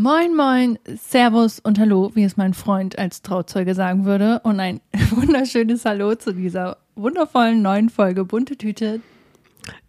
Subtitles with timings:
[0.00, 4.38] Moin, moin, Servus und Hallo, wie es mein Freund als Trauzeuge sagen würde.
[4.44, 4.80] Und ein
[5.10, 9.00] wunderschönes Hallo zu dieser wundervollen neuen Folge Bunte Tüte.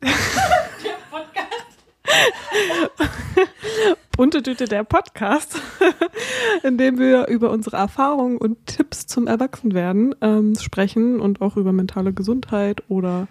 [4.18, 5.62] Bunte Tüte der Podcast,
[6.64, 11.72] in dem wir über unsere Erfahrungen und Tipps zum Erwachsenwerden ähm, sprechen und auch über
[11.72, 13.28] mentale Gesundheit oder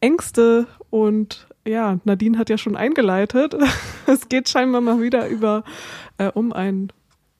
[0.00, 0.68] Ängste.
[0.90, 3.54] Und ja, Nadine hat ja schon eingeleitet.
[4.06, 5.62] Es geht scheinbar mal wieder über
[6.18, 6.92] äh, um einen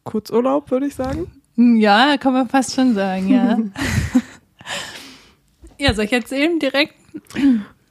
[0.04, 1.26] Kurzurlaub, würde ich sagen.
[1.56, 3.58] Ja, kann man fast schon sagen, ja.
[5.78, 6.94] ja, soll ich erzählen direkt?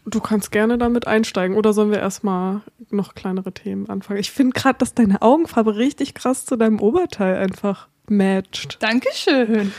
[0.06, 4.22] Du kannst gerne damit einsteigen oder sollen wir erstmal noch kleinere Themen anfangen?
[4.22, 8.78] Ich finde gerade, dass deine Augenfarbe richtig krass zu deinem Oberteil einfach matcht.
[8.82, 9.72] Dankeschön.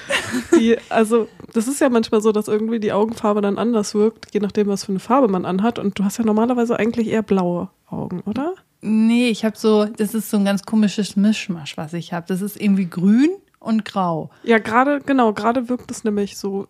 [0.59, 4.41] Die, also, das ist ja manchmal so, dass irgendwie die Augenfarbe dann anders wirkt, je
[4.41, 5.79] nachdem, was für eine Farbe man anhat.
[5.79, 8.55] Und du hast ja normalerweise eigentlich eher blaue Augen, oder?
[8.83, 12.27] Nee, ich habe so, das ist so ein ganz komisches Mischmasch, was ich habe.
[12.29, 14.31] Das ist irgendwie grün und grau.
[14.43, 16.67] Ja, gerade, genau, gerade wirkt es nämlich so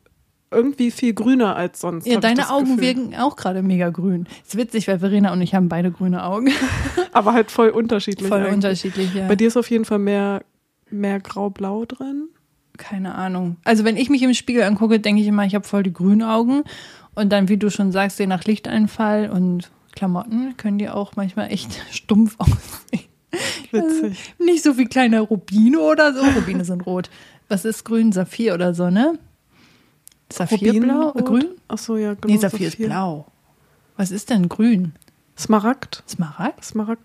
[0.50, 2.06] irgendwie viel grüner als sonst.
[2.06, 2.80] Ja, deine Augen Gefühl.
[2.80, 4.26] wirken auch gerade mega grün.
[4.44, 6.50] Ist witzig, weil Verena und ich haben beide grüne Augen.
[7.12, 8.28] Aber halt voll unterschiedlich.
[8.28, 8.54] Voll eigentlich.
[8.54, 9.28] unterschiedlich, ja.
[9.28, 10.42] Bei dir ist auf jeden Fall mehr,
[10.92, 12.28] mehr grau-blau drin.
[12.76, 13.56] Keine Ahnung.
[13.64, 16.22] Also wenn ich mich im Spiegel angucke, denke ich immer, ich habe voll die grünen
[16.22, 16.64] Augen.
[17.14, 21.52] Und dann, wie du schon sagst, je nach Lichteinfall und Klamotten können die auch manchmal
[21.52, 23.08] echt stumpf aussehen.
[23.70, 24.34] Witzig.
[24.38, 26.22] Nicht so wie kleine Rubine oder so.
[26.22, 27.10] Rubine sind rot.
[27.48, 28.12] Was ist grün?
[28.12, 29.18] Saphir oder so, ne?
[30.32, 31.10] Saphirblau?
[31.10, 31.24] Rubinrot?
[31.26, 31.48] Grün?
[31.68, 32.32] Ach so, ja, genau.
[32.32, 33.26] Nee, Saphir ist blau.
[33.96, 34.92] Was ist denn grün?
[35.36, 36.02] Smaragd.
[36.08, 36.64] Smaragd?
[36.64, 37.02] Smaragd.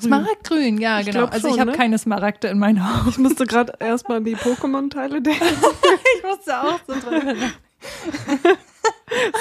[0.00, 1.26] Smaragdgrün, ja, Ich genau.
[1.26, 1.76] also ich habe ne?
[1.76, 3.08] keine Smaragde in meinen Augen.
[3.08, 5.44] Ich musste gerade erstmal an die Pokémon-Teile denken.
[5.44, 7.34] Ich musste auch so drüber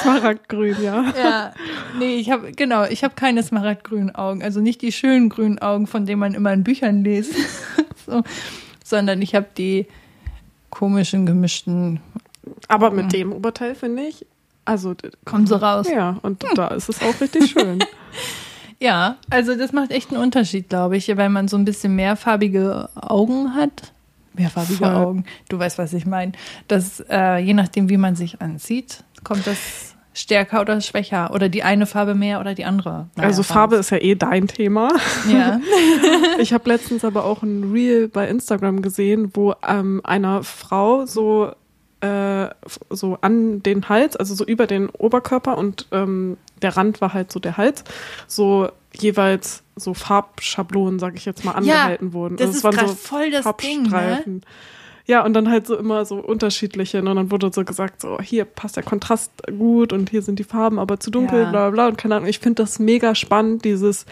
[0.01, 1.13] Smaragdgrün, ja.
[1.17, 1.53] Ja,
[1.97, 5.87] nee, ich habe genau, ich habe keine smaragdgrünen Augen, also nicht die schönen grünen Augen,
[5.87, 7.33] von denen man immer in Büchern liest,
[8.05, 8.23] so,
[8.83, 9.87] sondern ich habe die
[10.69, 11.99] komischen gemischten,
[12.67, 14.25] Aber mit dem Oberteil finde ich,
[14.65, 14.93] also
[15.25, 15.87] kommen so raus.
[15.89, 17.79] ja, und da ist es auch richtig schön.
[18.79, 22.89] Ja, also das macht echt einen Unterschied, glaube ich, weil man so ein bisschen mehrfarbige
[22.95, 23.93] Augen hat.
[24.33, 24.95] Mehrfarbige Voll.
[24.95, 26.33] Augen, du weißt, was ich meine.
[26.67, 31.63] Das, äh, je nachdem, wie man sich anzieht, kommt das stärker oder schwächer oder die
[31.63, 33.09] eine Farbe mehr oder die andere.
[33.15, 34.89] Naja, also Farbe ist ja eh dein Thema.
[35.31, 35.59] Ja.
[36.37, 41.53] Ich habe letztens aber auch ein Reel bei Instagram gesehen, wo ähm, einer Frau so
[42.01, 42.47] äh,
[42.89, 47.31] so an den Hals, also so über den Oberkörper und ähm, der Rand war halt
[47.31, 47.83] so der Hals,
[48.27, 52.37] so jeweils so Farbschablonen, sag ich jetzt mal, angehalten wurden.
[52.37, 53.89] das Also es ist waren so voll das Ding, ne?
[53.89, 54.41] Farbstreifen.
[55.07, 56.97] Ja, und dann halt so immer so unterschiedliche.
[56.99, 60.43] Und dann wurde so gesagt, so hier passt der Kontrast gut und hier sind die
[60.43, 61.49] Farben aber zu dunkel, Ja.
[61.51, 61.87] bla bla bla.
[61.89, 64.07] Und keine Ahnung, ich finde das mega spannend, dieses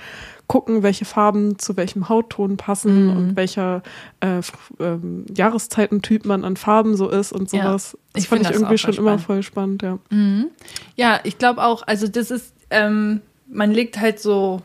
[0.48, 3.18] gucken, welche Farben zu welchem Hautton passen Mhm.
[3.18, 3.82] und welcher
[4.20, 4.42] äh,
[4.80, 7.98] ähm, Jahreszeitentyp man an Farben so ist und Ja, sowas.
[8.14, 9.22] Das ich fand ich das irgendwie schon immer spannend.
[9.22, 10.00] voll spannend, ja.
[10.10, 10.48] Mhm.
[10.96, 14.62] Ja, ich glaube auch, also das ist, ähm, man legt halt so,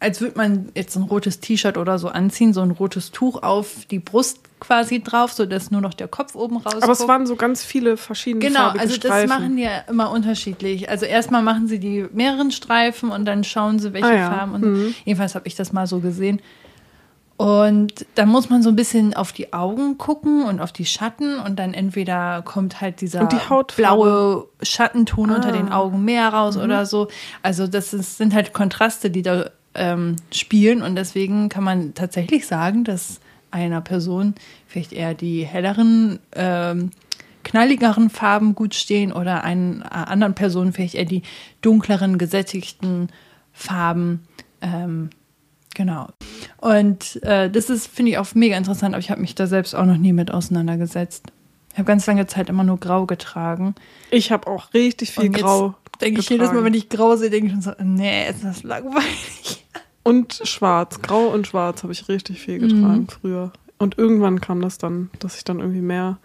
[0.00, 3.84] als würde man jetzt ein rotes T-Shirt oder so anziehen, so ein rotes Tuch auf
[3.90, 6.84] die Brust quasi drauf, sodass nur noch der Kopf oben rauskommt.
[6.84, 9.28] Aber es waren so ganz viele verschiedene Genau, also das Streifen.
[9.28, 10.88] machen die ja immer unterschiedlich.
[10.88, 14.54] Also erstmal machen sie die mehreren Streifen und dann schauen sie, welche Ah ja, Farben.
[14.54, 16.40] Und Jedenfalls habe ich das mal so gesehen.
[17.36, 21.38] Und dann muss man so ein bisschen auf die Augen gucken und auf die Schatten
[21.38, 23.36] und dann entweder kommt halt dieser die
[23.76, 25.52] blaue Schattenton unter Ah.
[25.52, 27.06] den Augen mehr raus oder so.
[27.42, 32.46] Also das ist, sind halt Kontraste, die da ähm, spielen und deswegen kann man tatsächlich
[32.46, 33.20] sagen, dass
[33.50, 34.34] einer Person
[34.66, 36.90] vielleicht eher die helleren ähm,
[37.44, 41.22] knalligeren Farben gut stehen oder einen äh, anderen Personen vielleicht eher die
[41.62, 43.08] dunkleren, gesättigten
[43.52, 44.20] Farben.
[44.60, 45.10] Ähm,
[45.74, 46.08] genau.
[46.58, 49.74] Und äh, das ist, finde ich, auch mega interessant, aber ich habe mich da selbst
[49.74, 51.26] auch noch nie mit auseinandergesetzt.
[51.72, 53.74] Ich habe ganz lange Zeit immer nur grau getragen.
[54.10, 55.74] Ich habe auch richtig viel Grau.
[56.00, 58.62] Denke ich jedes Mal, wenn ich grau sehe, denke ich schon so, nee, ist das
[58.62, 59.57] langweilig.
[60.02, 63.08] Und schwarz, grau und schwarz habe ich richtig viel getragen Mhm.
[63.08, 63.52] früher.
[63.78, 66.18] Und irgendwann kam das dann, dass ich dann irgendwie mehr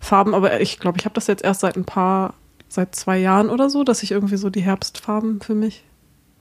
[0.00, 2.34] Farben, aber ich glaube, ich habe das jetzt erst seit ein paar,
[2.68, 5.84] seit zwei Jahren oder so, dass ich irgendwie so die Herbstfarben für mich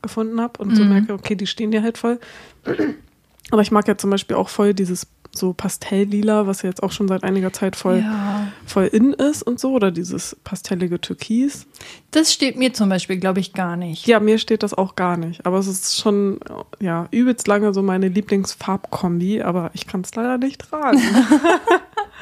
[0.01, 0.89] gefunden habe und so Mhm.
[0.89, 2.19] merke, okay, die stehen dir halt voll.
[3.51, 6.91] Aber ich mag ja zum Beispiel auch voll dieses so Pastelllila, was ja jetzt auch
[6.91, 8.44] schon seit einiger Zeit voll, Ja.
[8.65, 11.67] Voll in ist und so, oder dieses pastellige Türkis.
[12.11, 14.07] Das steht mir zum Beispiel, glaube ich, gar nicht.
[14.07, 15.45] Ja, mir steht das auch gar nicht.
[15.45, 16.39] Aber es ist schon,
[16.79, 20.99] ja, übelst lange so meine Lieblingsfarbkombi, aber ich kann es leider nicht tragen.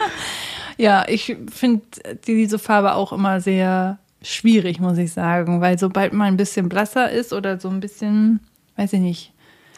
[0.78, 1.84] Ja, ich finde
[2.26, 7.12] diese Farbe auch immer sehr schwierig, muss ich sagen, weil sobald man ein bisschen blasser
[7.12, 8.40] ist oder so ein bisschen,
[8.78, 9.33] weiß ich nicht,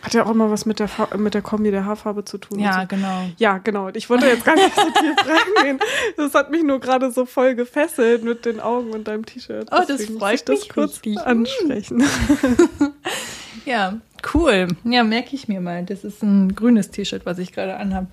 [0.05, 2.59] Hat ja auch immer was mit der, Fa mit der Kombi der Haarfarbe zu tun.
[2.59, 2.87] Ja, so.
[2.87, 3.23] genau.
[3.37, 3.89] Ja, genau.
[3.93, 5.15] Ich wollte jetzt gar nicht so tief
[5.57, 5.79] reingehen.
[6.15, 9.67] Das hat mich nur gerade so voll gefesselt mit den Augen und deinem T-Shirt.
[9.71, 11.19] Oh, das freut muss ich das mich kurz richtig.
[11.19, 12.03] ansprechen.
[13.65, 13.95] Ja,
[14.35, 14.67] cool.
[14.83, 15.83] Ja, merke ich mir mal.
[15.85, 18.05] Das ist ein grünes T-Shirt, was ich gerade anhabe.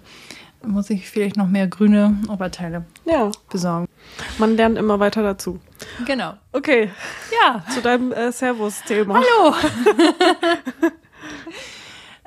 [0.65, 3.87] Muss ich vielleicht noch mehr grüne Oberteile Ja, besorgen.
[4.38, 5.61] man lernt immer weiter dazu.
[6.06, 6.33] Genau.
[6.53, 6.88] Okay,
[7.45, 9.17] Ja, zu deinem äh, Servus-Thema.
[9.17, 9.55] hallo.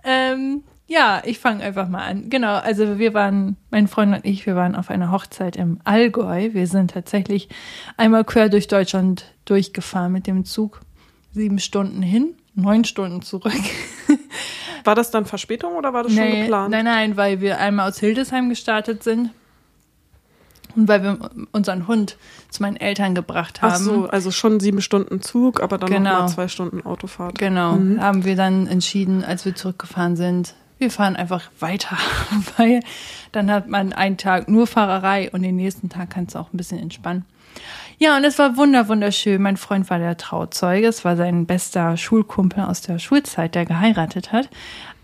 [0.06, 2.30] ähm, ja, ich fange einfach mal an.
[2.30, 6.54] Genau, also wir waren, mein Freund und ich, wir waren auf einer Hochzeit im Allgäu.
[6.54, 7.50] Wir sind tatsächlich
[7.98, 10.82] einmal quer durch Deutschland durchgefahren mit dem Zug.
[11.32, 13.52] Sieben Stunden hin, neun Stunden zurück.
[14.84, 16.70] War das dann Verspätung oder war das schon Nee, geplant?
[16.70, 19.32] Nein, nein, weil wir einmal aus Hildesheim gestartet sind
[20.76, 21.18] und weil wir
[21.52, 22.18] unseren Hund
[22.50, 23.72] zu meinen Eltern gebracht haben.
[23.74, 26.14] Ach so, also schon sieben Stunden Zug, aber dann Genau.
[26.14, 27.38] noch mal zwei Stunden Autofahrt.
[27.38, 31.98] Genau, haben wir dann entschieden, als wir zurückgefahren sind, wir fahren einfach weiter,
[32.58, 32.82] weil
[33.32, 36.58] dann hat man einen Tag nur Fahrerei und den nächsten Tag kannst du auch ein
[36.58, 37.26] bisschen entspannen.
[37.98, 39.42] Ja, und es war wunder, wunderschön.
[39.42, 40.88] Mein Freund war der Trauzeuge.
[40.88, 44.50] Es war sein bester Schulkumpel aus der Schulzeit, der geheiratet hat.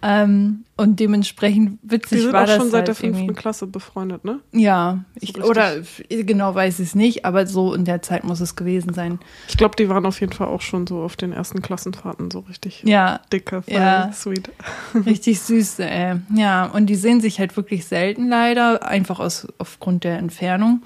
[0.03, 3.35] Ähm, und dementsprechend witzig Wir sind war auch das schon seit halt der fünften.
[3.35, 4.39] Klasse befreundet, ne?
[4.51, 5.43] Ja, ich, richtig.
[5.43, 5.73] oder
[6.09, 9.19] genau weiß ich es nicht, aber so in der Zeit muss es gewesen sein.
[9.47, 12.39] Ich glaube, die waren auf jeden Fall auch schon so auf den ersten Klassenfahrten so
[12.39, 14.11] richtig Ja, dicke, voll Ja.
[14.11, 14.49] sweet.
[15.05, 16.15] richtig süß, ey.
[16.35, 20.81] Ja, und die sehen sich halt wirklich selten leider, einfach aus, aufgrund der Entfernung.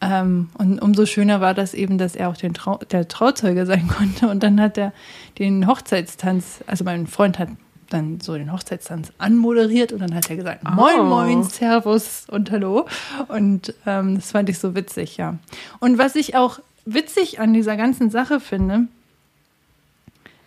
[0.00, 4.28] Ähm, und umso schöner war das eben, dass er auch Trau der Trauzeuge sein konnte.
[4.28, 4.92] Und dann hat er
[5.38, 7.50] den Hochzeitstanz, also mein Freund hat
[7.90, 11.04] dann so den Hochzeitstanz anmoderiert und dann hat er gesagt, moin, Oh.
[11.04, 12.86] moin, servus und hallo.
[13.28, 15.36] Und ähm, das fand ich so witzig, ja.
[15.80, 18.86] Und was ich auch witzig an dieser ganzen Sache finde,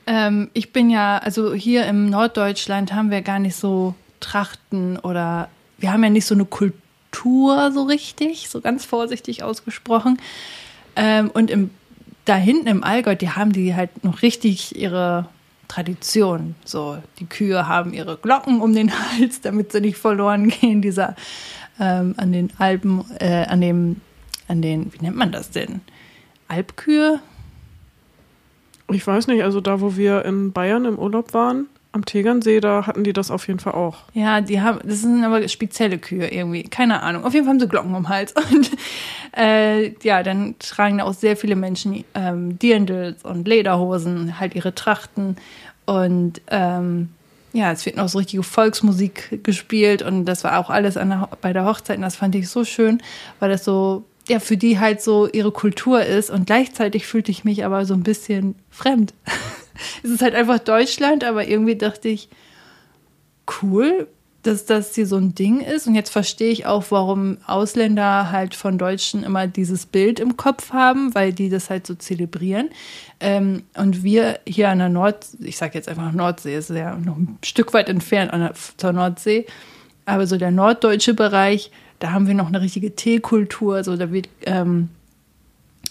[0.05, 5.49] ähm, ich bin ja, also hier im Norddeutschland haben wir gar nicht so Trachten oder
[5.77, 10.17] wir haben ja nicht so eine Kultur so richtig, so ganz vorsichtig ausgesprochen.
[10.95, 11.69] Ähm, und im,
[12.25, 15.27] da hinten im Allgäu, die haben die halt noch richtig ihre
[15.67, 16.55] Tradition.
[16.65, 20.81] So, die Kühe haben ihre Glocken um den Hals, damit sie nicht verloren gehen.
[20.81, 21.15] Dieser
[21.79, 24.01] ähm, an den Alpen, äh, an dem,
[24.47, 25.81] an den, wie nennt man das denn?
[26.47, 27.19] Alpkühe?
[28.91, 32.87] Ich weiß nicht, also da, wo wir in Bayern im Urlaub waren, am Tegernsee, da
[32.87, 33.99] hatten die das auf jeden Fall auch.
[34.13, 37.23] Ja, die haben, das sind aber spezielle Kühe irgendwie, keine Ahnung.
[37.23, 38.33] Auf jeden Fall haben sie Glocken um den Hals.
[38.51, 38.71] Und
[39.37, 44.75] äh, ja, dann tragen da auch sehr viele Menschen ähm, Dirndls und Lederhosen, halt ihre
[44.75, 45.37] Trachten.
[45.85, 47.09] Und ähm,
[47.53, 51.53] ja, es wird noch so richtige Volksmusik gespielt und das war auch alles der, bei
[51.53, 53.01] der Hochzeit und das fand ich so schön,
[53.39, 57.43] weil das so, ja, für die halt so ihre Kultur ist und gleichzeitig fühlte ich
[57.43, 59.13] mich aber so ein bisschen fremd.
[60.03, 62.29] es ist halt einfach Deutschland, aber irgendwie dachte ich,
[63.61, 64.07] cool,
[64.43, 65.87] dass das hier so ein Ding ist.
[65.87, 70.71] Und jetzt verstehe ich auch, warum Ausländer halt von Deutschen immer dieses Bild im Kopf
[70.71, 72.69] haben, weil die das halt so zelebrieren.
[73.19, 77.17] Ähm, und wir hier an der Nord, ich sage jetzt einfach Nordsee, ist ja noch
[77.17, 79.45] ein Stück weit entfernt der, zur Nordsee,
[80.05, 83.85] aber so der norddeutsche Bereich, da haben wir noch eine richtige Teekultur.
[83.85, 84.89] So, da wird ähm,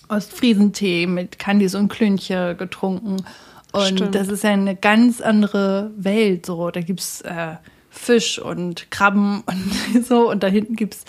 [0.09, 3.25] Ostfriesentee mit Candies und Klünche getrunken.
[3.73, 4.15] Und Stimmt.
[4.15, 6.47] das ist ja eine ganz andere Welt.
[6.47, 7.57] So, da gibt's äh,
[7.91, 9.43] Fisch und Krabben
[9.95, 10.31] und so.
[10.31, 11.05] Und da hinten gibt's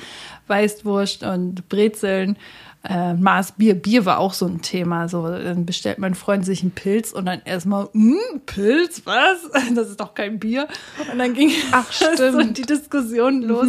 [0.47, 2.37] Weißwurst und Brezeln.
[2.85, 3.75] Äh, Maß Bier.
[3.75, 5.07] Bier war auch so ein Thema.
[5.07, 9.39] So, dann bestellt mein Freund sich einen Pilz und dann erstmal, hm, Pilz, was?
[9.73, 10.67] Das ist doch kein Bier.
[11.09, 13.67] Und dann ging Ach, so die Diskussion los,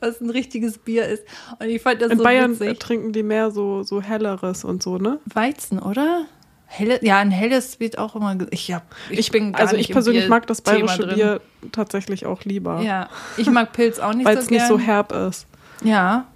[0.00, 1.22] was ein richtiges Bier ist.
[1.60, 2.80] Und ich fand das In so Bayern witzig.
[2.80, 5.20] trinken die mehr so, so helleres und so, ne?
[5.26, 6.26] Weizen, oder?
[6.70, 8.36] Helle, ja, ein helles wird auch immer.
[8.50, 11.06] Ich, hab, ich, bin gar also ich persönlich mag das bayerische.
[11.06, 11.40] Bier
[11.72, 12.82] tatsächlich auch lieber.
[12.82, 13.08] Ja,
[13.38, 15.46] ich mag Pilz auch nicht Weil so es nicht so herb ist.
[15.82, 16.26] Ja,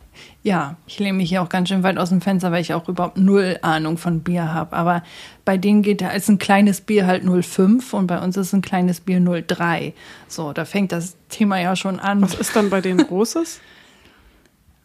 [0.43, 0.77] ja.
[0.87, 3.19] Ich lehne mich hier auch ganz schön weit aus dem Fenster, weil ich auch überhaupt
[3.19, 4.75] null Ahnung von Bier habe.
[4.75, 5.03] Aber
[5.45, 8.63] bei denen geht da ist ein kleines Bier halt 0,5 und bei uns ist ein
[8.63, 9.93] kleines Bier 0,3.
[10.29, 12.23] So, da fängt das Thema ja schon an.
[12.23, 13.61] Was ist dann bei denen Großes?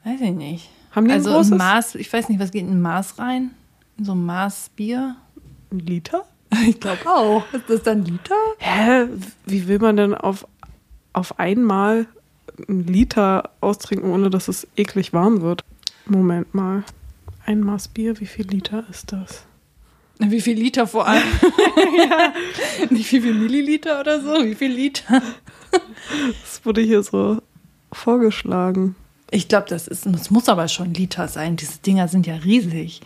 [0.04, 0.70] Weiß ich nicht.
[0.92, 1.51] Haben die ein also großes?
[1.51, 3.51] ein Maß, ich weiß nicht, was geht in ein Maß rein?
[3.98, 5.16] In so ein Maß Bier?
[5.71, 6.25] Ein Liter?
[6.67, 7.43] Ich glaube auch.
[7.51, 8.36] Ist das dann Liter?
[8.59, 9.07] Hä?
[9.45, 10.47] Wie will man denn auf,
[11.13, 12.07] auf einmal
[12.67, 15.63] einen Liter austrinken, ohne dass es eklig warm wird?
[16.05, 16.83] Moment mal.
[17.45, 19.45] Ein Maß Bier, wie viel Liter ist das?
[20.19, 21.24] Wie viel Liter vor allem?
[22.89, 24.43] Nicht wie viel Milliliter oder so?
[24.43, 25.21] Wie viel Liter?
[26.41, 27.41] Das wurde hier so
[27.91, 28.95] vorgeschlagen.
[29.29, 31.55] Ich glaube, das ist, das muss aber schon Liter sein.
[31.55, 33.01] Diese Dinger sind ja riesig.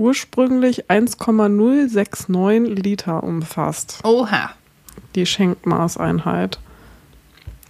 [0.00, 4.00] Ursprünglich 1,069 Liter umfasst.
[4.02, 4.52] Oha.
[5.14, 6.58] die Schenkmaßeinheit.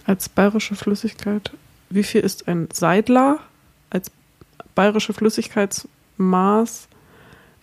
[0.05, 1.51] Als bayerische Flüssigkeit,
[1.89, 3.39] wie viel ist ein Seidler?
[3.89, 4.11] Als
[4.75, 6.87] bayerische Flüssigkeitsmaß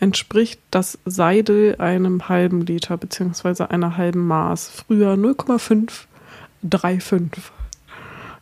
[0.00, 4.68] entspricht das Seidel einem halben Liter beziehungsweise einer halben Maß.
[4.68, 7.42] Früher 0,535.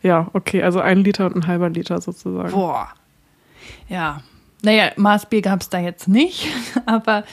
[0.03, 2.51] Ja, okay, also ein Liter und ein halber Liter sozusagen.
[2.51, 2.89] Boah.
[3.87, 4.21] Ja.
[4.67, 6.49] Naja, Maßbier gab es da jetzt nicht,
[6.85, 7.23] aber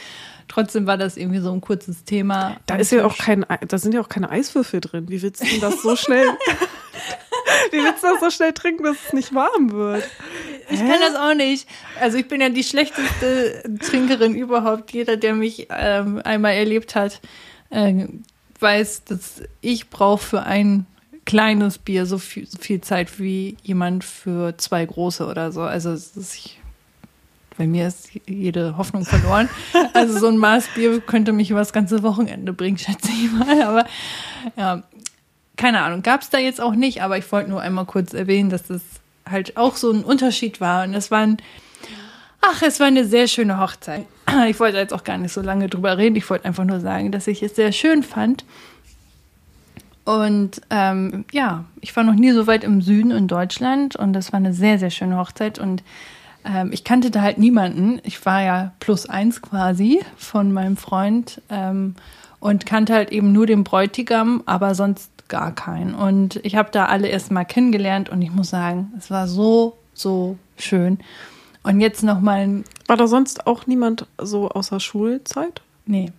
[0.47, 2.59] trotzdem war das irgendwie so ein kurzes Thema.
[2.67, 5.09] Da ist ja auch kein, da sind ja auch keine Eiswürfel drin.
[5.09, 6.29] Wie willst du denn das so schnell,
[7.73, 10.09] wie willst du das so schnell trinken, dass es nicht warm wird?
[10.71, 11.69] Ich kann das auch nicht.
[12.01, 14.93] Also ich bin ja die schlechteste Trinkerin überhaupt.
[14.93, 17.21] Jeder, der mich ähm, einmal erlebt hat,
[17.71, 18.07] äh,
[18.61, 20.87] weiß, dass ich brauche für ein
[21.25, 25.63] kleines Bier so viel, so viel Zeit wie jemand für zwei große oder so.
[25.63, 26.61] Also ich,
[27.57, 29.49] bei mir ist jede Hoffnung verloren.
[29.93, 33.63] Also so ein Maß Bier könnte mich über das ganze Wochenende bringen, schätze ich mal.
[33.63, 33.87] Aber
[34.57, 34.83] ja,
[35.57, 37.03] keine Ahnung, gab es da jetzt auch nicht.
[37.03, 38.83] Aber ich wollte nur einmal kurz erwähnen, dass das
[39.29, 40.85] halt auch so ein Unterschied war.
[40.85, 41.39] Und es waren,
[42.41, 44.07] ach, es war eine sehr schöne Hochzeit.
[44.49, 46.17] Ich wollte jetzt auch gar nicht so lange drüber reden.
[46.17, 48.45] Ich wollte einfach nur sagen, dass ich es sehr schön fand.
[50.05, 54.33] Und ähm, ja, ich war noch nie so weit im Süden in Deutschland und das
[54.33, 55.59] war eine sehr, sehr schöne Hochzeit.
[55.59, 55.83] Und
[56.45, 58.01] ähm, ich kannte da halt niemanden.
[58.05, 61.95] Ich war ja plus eins quasi von meinem Freund ähm,
[62.41, 65.95] und kannte halt eben nur den Bräutigam, aber sonst gar keinen.
[65.95, 69.79] Und ich habe da alle erst mal kennengelernt und ich muss sagen, es war so,
[69.95, 70.99] so schön.
[71.63, 72.63] Und jetzt noch mal.
[72.87, 75.63] War da sonst auch niemand so außer Schulzeit?
[75.87, 76.13] Nee.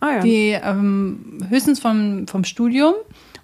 [0.00, 0.20] Ah, ja.
[0.20, 2.94] Die ähm, höchstens vom, vom Studium.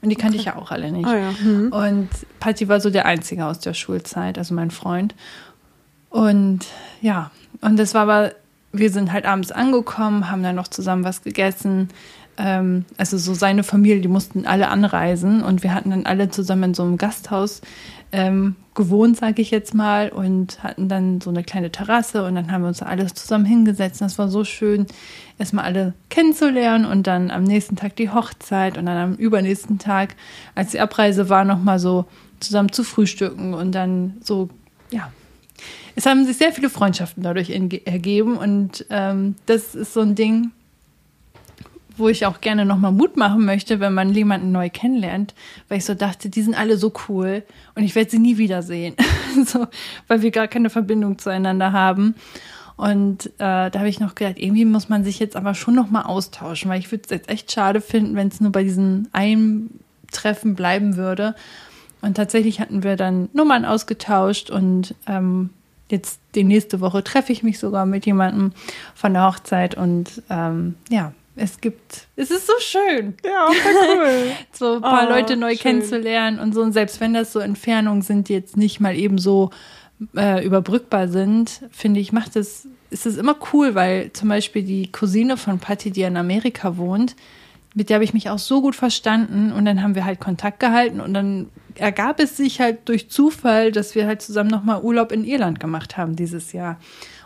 [0.00, 0.40] Und die kannte okay.
[0.40, 1.06] ich ja auch alle nicht.
[1.06, 1.30] Ah, ja.
[1.42, 1.72] mhm.
[1.72, 2.08] Und
[2.40, 5.14] Patti war so der Einzige aus der Schulzeit, also mein Freund.
[6.14, 6.66] Und
[7.00, 7.30] ja,
[7.60, 8.32] und das war aber,
[8.72, 11.88] wir sind halt abends angekommen, haben dann noch zusammen was gegessen
[12.36, 16.64] ähm, also so seine Familie, die mussten alle anreisen und wir hatten dann alle zusammen
[16.64, 17.60] in so einem Gasthaus
[18.12, 22.50] ähm, gewohnt, sage ich jetzt mal, und hatten dann so eine kleine Terrasse und dann
[22.50, 24.00] haben wir uns alles zusammen hingesetzt.
[24.00, 24.86] Und das war so schön,
[25.38, 30.16] erstmal alle kennenzulernen und dann am nächsten Tag die Hochzeit und dann am übernächsten Tag,
[30.54, 32.06] als die Abreise war, nochmal so
[32.40, 34.48] zusammen zu frühstücken und dann so,
[34.90, 35.12] ja.
[35.96, 40.50] Es haben sich sehr viele Freundschaften dadurch ergeben und ähm, das ist so ein Ding,
[41.96, 45.34] wo ich auch gerne nochmal Mut machen möchte, wenn man jemanden neu kennenlernt,
[45.68, 48.96] weil ich so dachte, die sind alle so cool und ich werde sie nie wiedersehen,
[49.46, 49.66] so,
[50.08, 52.14] weil wir gar keine Verbindung zueinander haben.
[52.76, 56.04] Und äh, da habe ich noch gedacht, irgendwie muss man sich jetzt aber schon nochmal
[56.04, 59.78] austauschen, weil ich würde es jetzt echt schade finden, wenn es nur bei diesen einen
[60.10, 61.36] Treffen bleiben würde.
[62.00, 65.50] Und tatsächlich hatten wir dann Nummern ausgetauscht und ähm,
[65.94, 68.52] jetzt die nächste Woche treffe ich mich sogar mit jemandem
[68.94, 73.14] von der Hochzeit und ähm, ja, es gibt, es ist so schön.
[73.24, 74.32] Ja, cool.
[74.52, 75.58] so ein paar oh, Leute neu schön.
[75.58, 76.62] kennenzulernen und so.
[76.62, 79.50] Und selbst wenn das so Entfernungen sind, die jetzt nicht mal eben so
[80.16, 84.92] äh, überbrückbar sind, finde ich, macht es, ist es immer cool, weil zum Beispiel die
[84.92, 87.16] Cousine von Patty, die in Amerika wohnt,
[87.74, 90.60] mit der habe ich mich auch so gut verstanden und dann haben wir halt Kontakt
[90.60, 95.10] gehalten und dann ergab es sich halt durch Zufall, dass wir halt zusammen nochmal Urlaub
[95.10, 96.78] in Irland gemacht haben dieses Jahr.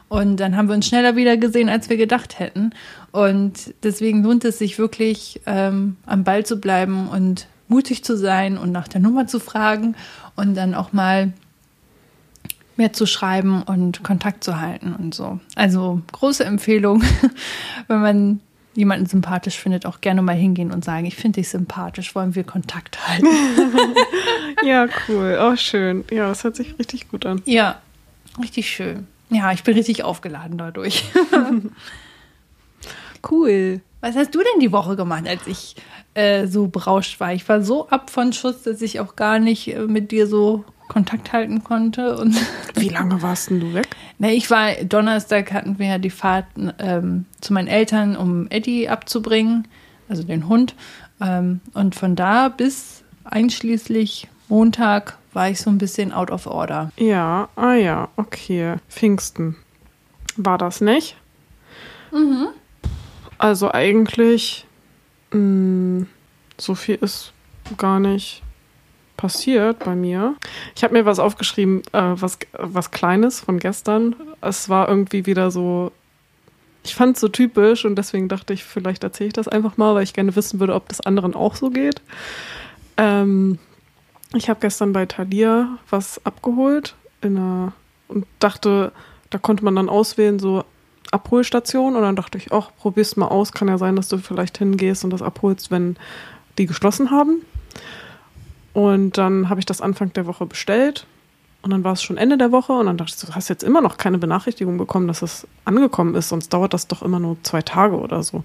[0.08, 2.70] Und dann haben wir uns schneller wieder gesehen, als wir gedacht hätten.
[3.12, 8.56] Und deswegen lohnt es sich wirklich, ähm, am Ball zu bleiben und mutig zu sein
[8.56, 9.94] und nach der Nummer zu fragen
[10.34, 11.34] und dann auch mal
[12.76, 15.40] mehr zu schreiben und Kontakt zu halten und so.
[15.56, 17.02] Also große Empfehlung,
[17.88, 18.40] wenn man
[18.78, 22.44] jemanden sympathisch findet, auch gerne mal hingehen und sagen, ich finde dich sympathisch, wollen wir
[22.44, 23.26] Kontakt halten.
[24.64, 25.36] ja, cool.
[25.42, 26.04] Oh, schön.
[26.12, 27.42] Ja, das hört sich richtig gut an.
[27.44, 27.80] Ja,
[28.40, 29.08] richtig schön.
[29.30, 31.04] Ja, ich bin richtig aufgeladen dadurch.
[33.30, 33.80] cool.
[34.00, 35.74] Was hast du denn die Woche gemacht, als ich
[36.14, 37.32] äh, so berauscht war?
[37.32, 40.64] Ich war so ab von Schuss, dass ich auch gar nicht äh, mit dir so
[40.88, 42.16] Kontakt halten konnte.
[42.16, 42.36] Und
[42.74, 43.88] Wie lange warst denn du weg?
[44.18, 46.46] Na, ich war, Donnerstag hatten wir ja die Fahrt
[46.78, 49.68] ähm, zu meinen Eltern, um Eddie abzubringen,
[50.08, 50.74] also den Hund.
[51.20, 56.90] Ähm, und von da bis einschließlich Montag war ich so ein bisschen out of order.
[56.96, 58.76] Ja, ah ja, okay.
[58.88, 59.56] Pfingsten.
[60.36, 61.16] War das nicht?
[62.12, 62.48] Mhm.
[63.36, 64.66] Also eigentlich,
[65.32, 66.06] mh, mm,
[66.56, 67.32] so viel ist
[67.76, 68.42] gar nicht
[69.18, 70.36] passiert bei mir.
[70.74, 74.16] Ich habe mir was aufgeschrieben, äh, was, was Kleines von gestern.
[74.40, 75.92] Es war irgendwie wieder so,
[76.84, 79.94] ich fand es so typisch und deswegen dachte ich, vielleicht erzähle ich das einfach mal,
[79.94, 82.00] weil ich gerne wissen würde, ob das anderen auch so geht.
[82.96, 83.58] Ähm,
[84.34, 87.72] ich habe gestern bei Thalia was abgeholt in einer,
[88.06, 88.92] und dachte,
[89.30, 90.64] da konnte man dann auswählen, so
[91.10, 91.96] Abholstation.
[91.96, 93.52] Und dann dachte ich, ach, probier's mal aus.
[93.52, 95.96] Kann ja sein, dass du vielleicht hingehst und das abholst, wenn
[96.56, 97.42] die geschlossen haben.
[98.78, 101.04] Und dann habe ich das Anfang der Woche bestellt.
[101.62, 102.72] Und dann war es schon Ende der Woche.
[102.72, 106.14] Und dann dachte ich, du hast jetzt immer noch keine Benachrichtigung bekommen, dass es angekommen
[106.14, 108.44] ist, sonst dauert das doch immer nur zwei Tage oder so.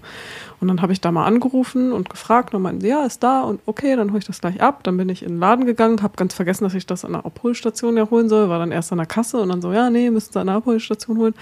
[0.58, 3.42] Und dann habe ich da mal angerufen und gefragt und meinten, ja, ist da.
[3.42, 4.82] Und okay, dann hole ich das gleich ab.
[4.82, 7.24] Dann bin ich in den Laden gegangen, habe ganz vergessen, dass ich das an der
[7.24, 10.10] Abholstation ja holen soll, war dann erst an der Kasse und dann so, ja, nee,
[10.10, 11.34] müsst ihr an der Abholstation holen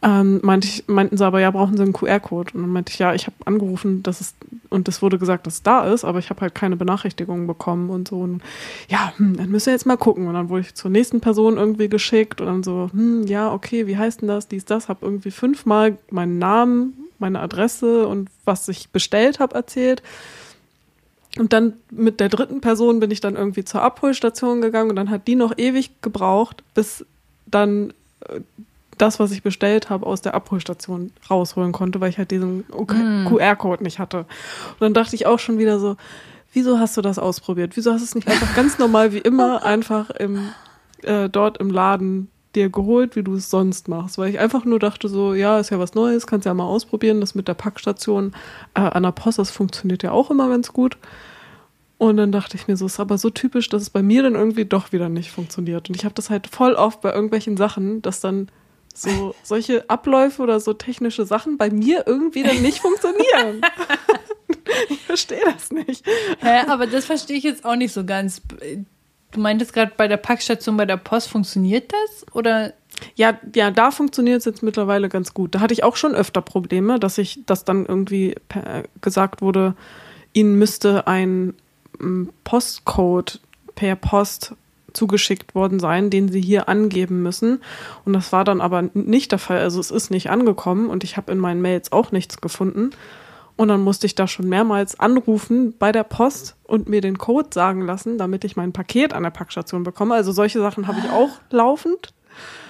[0.00, 2.52] ähm, meinte ich, meinten sie aber, ja, brauchen sie einen QR-Code.
[2.54, 4.34] Und dann meinte ich, ja, ich habe angerufen, dass es,
[4.68, 7.90] und es wurde gesagt, dass es da ist, aber ich habe halt keine Benachrichtigungen bekommen
[7.90, 8.20] und so.
[8.20, 8.42] Und
[8.88, 10.28] ja, hm, dann müsst ihr jetzt mal gucken.
[10.28, 13.88] Und dann wurde ich zur nächsten Person irgendwie geschickt und dann so, hm, ja, okay,
[13.88, 18.68] wie heißt denn das, dies, das, habe irgendwie fünfmal meinen Namen, meine Adresse und was
[18.68, 20.02] ich bestellt habe erzählt.
[21.38, 25.10] Und dann mit der dritten Person bin ich dann irgendwie zur Abholstation gegangen und dann
[25.10, 27.04] hat die noch ewig gebraucht, bis
[27.46, 27.92] dann
[28.28, 28.40] äh,
[28.98, 33.26] das, was ich bestellt habe, aus der Abholstation rausholen konnte, weil ich halt diesen mm.
[33.28, 34.18] QR-Code nicht hatte.
[34.18, 35.96] Und dann dachte ich auch schon wieder so,
[36.52, 37.76] wieso hast du das ausprobiert?
[37.76, 40.48] Wieso hast du es nicht einfach ganz normal wie immer einfach im,
[41.02, 44.18] äh, dort im Laden dir geholt, wie du es sonst machst?
[44.18, 47.20] Weil ich einfach nur dachte so, ja, ist ja was Neues, kannst ja mal ausprobieren.
[47.20, 48.32] Das mit der Packstation
[48.74, 50.98] äh, an der Post, das funktioniert ja auch immer ganz gut.
[51.98, 54.36] Und dann dachte ich mir so, ist aber so typisch, dass es bei mir dann
[54.36, 55.88] irgendwie doch wieder nicht funktioniert.
[55.88, 58.48] Und ich habe das halt voll oft bei irgendwelchen Sachen, dass dann
[59.02, 63.60] so solche Abläufe oder so technische Sachen bei mir irgendwie dann nicht funktionieren.
[64.88, 66.06] ich verstehe das nicht.
[66.40, 68.42] Hä, aber das verstehe ich jetzt auch nicht so ganz.
[69.30, 72.26] Du meintest gerade bei der Packstation bei der Post, funktioniert das?
[72.34, 72.72] Oder?
[73.14, 75.54] Ja, ja, da funktioniert es jetzt mittlerweile ganz gut.
[75.54, 78.34] Da hatte ich auch schon öfter Probleme, dass ich, dass dann irgendwie
[79.00, 79.74] gesagt wurde,
[80.32, 81.54] ihnen müsste ein
[82.44, 83.40] Postcode
[83.74, 84.54] per Post
[84.98, 87.60] zugeschickt worden sein, den sie hier angeben müssen.
[88.04, 89.60] Und das war dann aber nicht der Fall.
[89.60, 92.90] Also es ist nicht angekommen und ich habe in meinen Mails auch nichts gefunden.
[93.56, 97.48] Und dann musste ich da schon mehrmals anrufen bei der Post und mir den Code
[97.52, 100.14] sagen lassen, damit ich mein Paket an der Packstation bekomme.
[100.14, 102.12] Also solche Sachen habe ich auch laufend.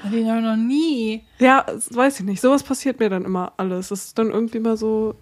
[0.02, 1.24] Hatte ich noch nie.
[1.38, 2.40] Ja, weiß ich nicht.
[2.40, 3.90] Sowas passiert mir dann immer alles.
[3.90, 5.14] Es ist dann irgendwie mal so,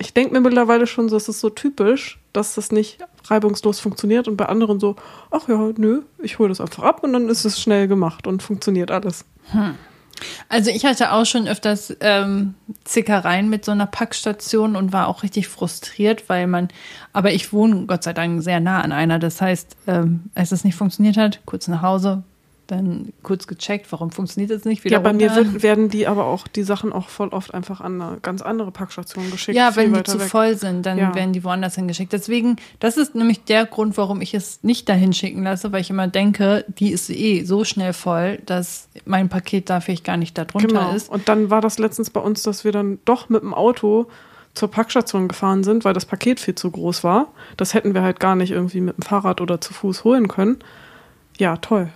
[0.00, 4.28] ich denke mir mittlerweile schon so, es ist so typisch, dass das nicht reibungslos funktioniert
[4.28, 4.96] und bei anderen so,
[5.30, 8.42] ach ja, nö, ich hole das einfach ab und dann ist es schnell gemacht und
[8.42, 9.26] funktioniert alles.
[9.50, 9.74] Hm.
[10.48, 15.22] Also ich hatte auch schon öfters ähm, Zickereien mit so einer Packstation und war auch
[15.22, 16.68] richtig frustriert, weil man,
[17.12, 19.18] aber ich wohne Gott sei Dank sehr nah an einer.
[19.18, 22.22] Das heißt, ähm, als es nicht funktioniert hat, kurz nach Hause,
[22.70, 24.96] dann kurz gecheckt, warum funktioniert das nicht wieder.
[24.96, 25.26] Ja, bei runter.
[25.26, 28.42] mir wird, werden die aber auch, die Sachen auch voll oft einfach an eine ganz
[28.42, 29.56] andere Packstation geschickt.
[29.56, 30.28] Ja, wenn die zu weg.
[30.28, 31.14] voll sind, dann ja.
[31.14, 32.12] werden die woanders hingeschickt.
[32.12, 35.90] Deswegen, das ist nämlich der Grund, warum ich es nicht dahin schicken lasse, weil ich
[35.90, 40.36] immer denke, die ist eh so schnell voll, dass mein Paket da vielleicht gar nicht
[40.38, 40.94] da drunter genau.
[40.94, 41.08] ist.
[41.08, 44.06] Und dann war das letztens bei uns, dass wir dann doch mit dem Auto
[44.54, 47.28] zur Packstation gefahren sind, weil das Paket viel zu groß war.
[47.56, 50.58] Das hätten wir halt gar nicht irgendwie mit dem Fahrrad oder zu Fuß holen können.
[51.40, 51.90] Ja, toll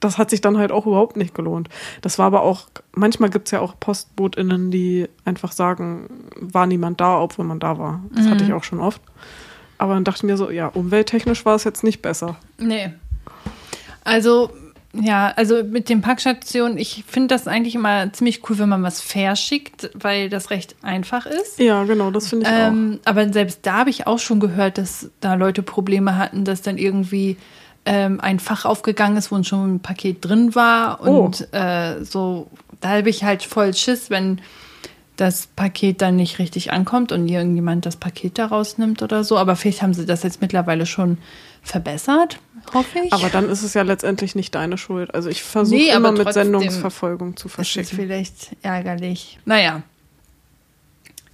[0.00, 1.68] das hat sich dann halt auch überhaupt nicht gelohnt.
[2.00, 7.00] Das war aber auch, manchmal gibt es ja auch PostbotInnen, die einfach sagen, war niemand
[7.00, 8.02] da, obwohl man da war.
[8.14, 8.30] Das mhm.
[8.30, 9.00] hatte ich auch schon oft.
[9.78, 12.36] Aber dann dachte ich mir so, ja, umwelttechnisch war es jetzt nicht besser.
[12.58, 12.92] Nee.
[14.04, 14.50] Also,
[14.92, 19.00] ja, also mit den Packstationen, ich finde das eigentlich immer ziemlich cool, wenn man was
[19.00, 21.58] verschickt, weil das recht einfach ist.
[21.58, 23.10] Ja, genau, das finde ich ähm, auch.
[23.10, 26.76] Aber selbst da habe ich auch schon gehört, dass da Leute Probleme hatten, dass dann
[26.78, 27.36] irgendwie
[27.90, 31.00] ähm, ein Fach aufgegangen ist, wo schon ein Paket drin war.
[31.00, 31.56] Und oh.
[31.56, 32.46] äh, so,
[32.80, 34.40] da habe ich halt voll Schiss, wenn
[35.16, 39.36] das Paket dann nicht richtig ankommt und irgendjemand das Paket da rausnimmt oder so.
[39.36, 41.18] Aber vielleicht haben sie das jetzt mittlerweile schon
[41.62, 42.38] verbessert,
[42.72, 43.12] hoffe ich.
[43.12, 45.12] Aber dann ist es ja letztendlich nicht deine Schuld.
[45.12, 47.82] Also ich versuche nee, immer mit Sendungsverfolgung zu verschicken.
[47.82, 49.40] Das ist vielleicht ärgerlich.
[49.44, 49.82] Naja.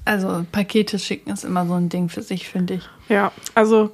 [0.07, 2.83] Also Pakete schicken ist immer so ein Ding für sich, finde ich.
[3.11, 3.91] Ja, also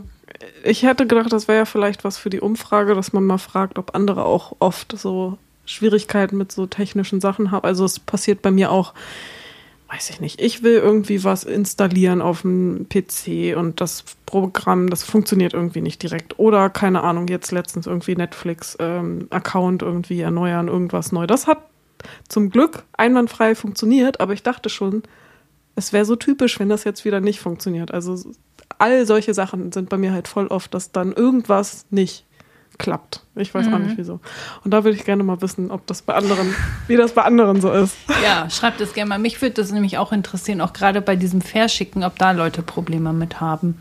[0.64, 3.78] ich hätte gedacht, das wäre ja vielleicht was für die Umfrage, dass man mal fragt,
[3.78, 7.64] ob andere auch oft so Schwierigkeiten mit so technischen Sachen haben.
[7.64, 8.94] Also es passiert bei mir auch,
[9.88, 15.04] weiß ich nicht, ich will irgendwie was installieren auf dem PC und das Programm, das
[15.04, 16.38] funktioniert irgendwie nicht direkt.
[16.38, 21.26] Oder keine Ahnung, jetzt letztens irgendwie Netflix-Account ähm, irgendwie erneuern, irgendwas neu.
[21.26, 21.58] Das hat
[22.28, 25.02] zum Glück einwandfrei funktioniert, aber ich dachte schon,
[25.74, 27.92] es wäre so typisch, wenn das jetzt wieder nicht funktioniert.
[27.92, 28.18] Also
[28.78, 32.24] all solche Sachen sind bei mir halt voll oft, dass dann irgendwas nicht
[32.78, 33.22] klappt.
[33.36, 33.74] Ich weiß mhm.
[33.74, 34.20] auch nicht wieso.
[34.64, 36.54] Und da würde ich gerne mal wissen, ob das bei anderen,
[36.88, 37.94] wie das bei anderen so ist.
[38.22, 39.18] Ja, schreibt es gerne mal.
[39.18, 43.12] Mich würde das nämlich auch interessieren, auch gerade bei diesem Verschicken, ob da Leute Probleme
[43.12, 43.80] mit haben.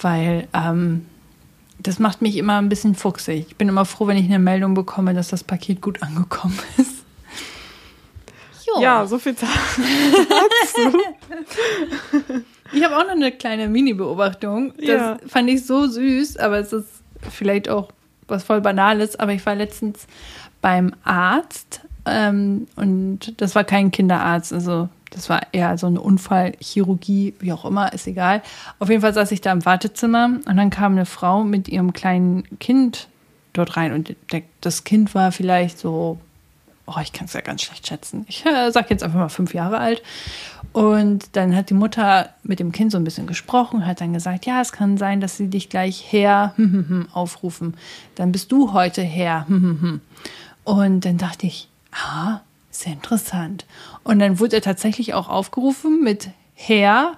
[0.00, 1.06] Weil ähm,
[1.78, 3.46] das macht mich immer ein bisschen fuchsig.
[3.48, 6.97] Ich bin immer froh, wenn ich eine Meldung bekomme, dass das Paket gut angekommen ist.
[8.78, 8.82] Jo.
[8.82, 9.46] Ja, so viel dazu.
[12.72, 14.72] ich habe auch noch eine kleine Mini-Beobachtung.
[14.76, 15.16] Das Ja.
[15.26, 16.88] fand ich so süß, aber es ist
[17.30, 17.90] vielleicht auch
[18.26, 19.18] was voll Banales.
[19.18, 20.06] Aber ich war letztens
[20.60, 27.34] beim Arzt ähm, und das war kein Kinderarzt, also das war eher so eine Unfallchirurgie,
[27.38, 28.42] wie auch immer, ist egal.
[28.78, 31.92] Auf jeden Fall saß ich da im Wartezimmer und dann kam eine Frau mit ihrem
[31.94, 33.08] kleinen Kind
[33.54, 34.14] dort rein und
[34.60, 36.18] das Kind war vielleicht so,
[36.88, 38.24] oh, ich kann es ja ganz schlecht schätzen.
[38.28, 40.02] Ich äh, sag jetzt einfach mal fünf Jahre alt.
[40.72, 44.46] Und dann hat die Mutter mit dem Kind so ein bisschen gesprochen, hat dann gesagt,
[44.46, 46.54] ja, es kann sein, dass sie dich gleich Herr
[47.12, 47.76] aufrufen.
[48.14, 49.46] Dann bist du heute Herr.
[50.64, 53.66] Und dann dachte ich, ah, sehr interessant.
[54.04, 57.16] Und dann wurde er tatsächlich auch aufgerufen mit Herr.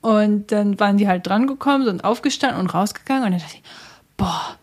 [0.00, 3.24] Und dann waren die halt dran gekommen, sind aufgestanden und rausgegangen.
[3.24, 3.62] Und dann dachte ich,
[4.16, 4.56] boah,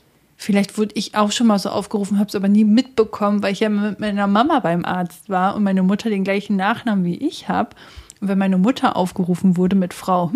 [0.46, 3.62] vielleicht wurde ich auch schon mal so aufgerufen, habe es aber nie mitbekommen, weil ich
[3.62, 7.50] ja mit meiner Mama beim Arzt war und meine Mutter den gleichen Nachnamen wie ich
[7.50, 7.72] habe.
[8.22, 10.32] Und wenn meine Mutter aufgerufen wurde mit Frau,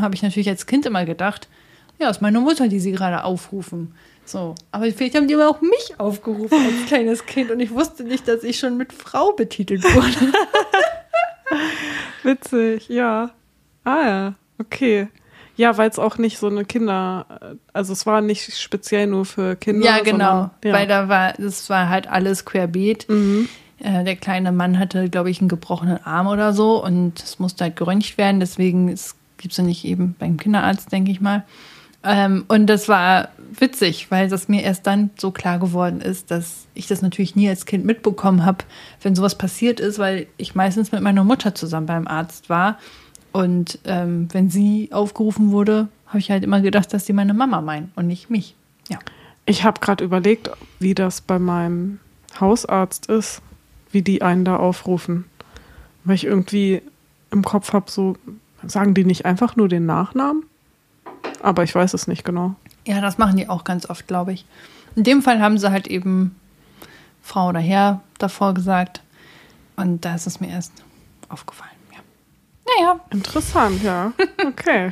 [0.00, 1.48] habe ich natürlich als Kind immer gedacht,
[1.98, 3.94] ja, ist meine Mutter, die sie gerade aufrufen.
[4.26, 8.04] So, aber vielleicht haben die aber auch mich aufgerufen als kleines Kind und ich wusste
[8.04, 10.32] nicht, dass ich schon mit Frau betitelt wurde.
[12.22, 13.30] Witzig, ja.
[13.84, 15.08] Ah ja, okay.
[15.56, 19.56] Ja, weil es auch nicht so eine Kinder, also es war nicht speziell nur für
[19.56, 19.86] Kinder.
[19.86, 20.16] Ja, genau.
[20.18, 20.72] Sondern, ja.
[20.72, 23.08] Weil da war, das war halt alles querbeet.
[23.08, 23.48] Mhm.
[23.78, 27.64] Äh, der kleine Mann hatte, glaube ich, einen gebrochenen Arm oder so und es musste
[27.64, 28.40] halt geröntgt werden.
[28.40, 31.44] Deswegen gibt es ja nicht eben beim Kinderarzt, denke ich mal.
[32.02, 36.66] Ähm, und das war witzig, weil das mir erst dann so klar geworden ist, dass
[36.74, 38.58] ich das natürlich nie als Kind mitbekommen habe,
[39.02, 42.78] wenn sowas passiert ist, weil ich meistens mit meiner Mutter zusammen beim Arzt war.
[43.34, 47.60] Und ähm, wenn sie aufgerufen wurde, habe ich halt immer gedacht, dass sie meine Mama
[47.62, 48.54] meinen und nicht mich.
[48.88, 49.00] Ja.
[49.44, 51.98] Ich habe gerade überlegt, wie das bei meinem
[52.38, 53.42] Hausarzt ist,
[53.90, 55.24] wie die einen da aufrufen.
[56.04, 56.80] Weil ich irgendwie
[57.32, 58.16] im Kopf habe, so,
[58.64, 60.44] sagen die nicht einfach nur den Nachnamen?
[61.42, 62.54] Aber ich weiß es nicht genau.
[62.86, 64.44] Ja, das machen die auch ganz oft, glaube ich.
[64.94, 66.36] In dem Fall haben sie halt eben
[67.20, 69.02] Frau oder Herr davor gesagt.
[69.74, 70.72] Und da ist es mir erst
[71.28, 71.73] aufgefallen.
[72.66, 72.72] Ja.
[72.94, 73.00] Naja.
[73.10, 74.12] Interessant, ja.
[74.46, 74.90] Okay.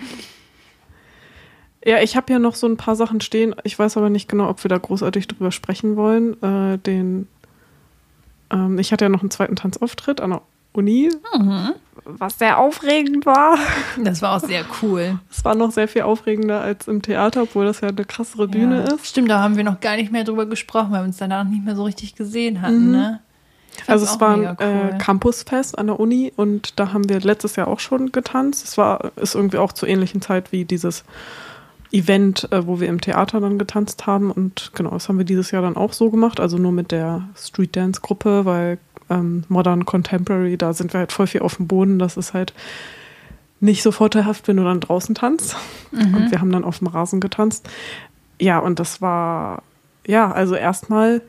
[1.84, 3.54] ja, ich habe ja noch so ein paar Sachen stehen.
[3.64, 6.40] Ich weiß aber nicht genau, ob wir da großartig drüber sprechen wollen.
[6.42, 7.28] Äh, den,
[8.50, 10.42] ähm, ich hatte ja noch einen zweiten Tanzauftritt an der
[10.74, 11.10] Uni,
[12.04, 13.58] was sehr aufregend war.
[14.02, 15.18] Das war auch sehr cool.
[15.30, 18.84] Es war noch sehr viel aufregender als im Theater, obwohl das ja eine krassere Bühne
[18.88, 18.94] ja.
[18.94, 19.06] ist.
[19.06, 21.62] Stimmt, da haben wir noch gar nicht mehr drüber gesprochen, weil wir uns danach nicht
[21.64, 22.90] mehr so richtig gesehen hatten, Mhm.
[22.92, 23.20] ne?
[23.86, 27.68] Also es war ein äh, Campusfest an der Uni und da haben wir letztes Jahr
[27.68, 28.64] auch schon getanzt.
[28.64, 31.04] Es war ist irgendwie auch zur ähnlichen Zeit wie dieses
[31.90, 35.50] Event, äh, wo wir im Theater dann getanzt haben und genau, das haben wir dieses
[35.50, 38.78] Jahr dann auch so gemacht, also nur mit der Street Dance Gruppe, weil
[39.10, 42.54] ähm, Modern Contemporary, da sind wir halt voll viel auf dem Boden, das ist halt
[43.60, 45.54] nicht so vorteilhaft, wenn du dann draußen tanzt.
[45.92, 47.68] Und wir haben dann auf dem Rasen getanzt.
[48.40, 49.62] Ja, und das war,
[50.04, 51.22] ja, also erstmal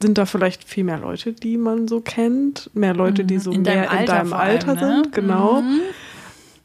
[0.00, 3.64] sind da vielleicht viel mehr Leute, die man so kennt, mehr Leute, die so In
[3.64, 4.80] deinem mehr in Alter deinem vor allem, Alter ne?
[5.02, 5.62] sind, genau.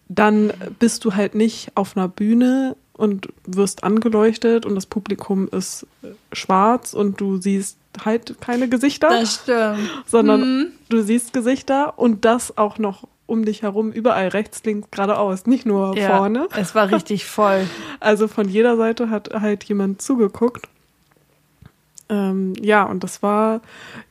[0.10, 5.88] Dann bist du halt nicht auf einer Bühne und wirst angeleuchtet und das Publikum ist
[6.32, 9.80] schwarz und du siehst halt keine Gesichter, Das stimmt.
[10.06, 15.48] sondern du siehst Gesichter und das auch noch um dich herum, überall rechts, links, geradeaus,
[15.48, 16.48] nicht nur Ja, vorne.
[16.56, 17.66] Es war richtig voll.
[18.00, 20.68] Also von jeder Seite hat halt jemand zugeguckt.
[22.10, 23.62] Ähm, ja, und das war,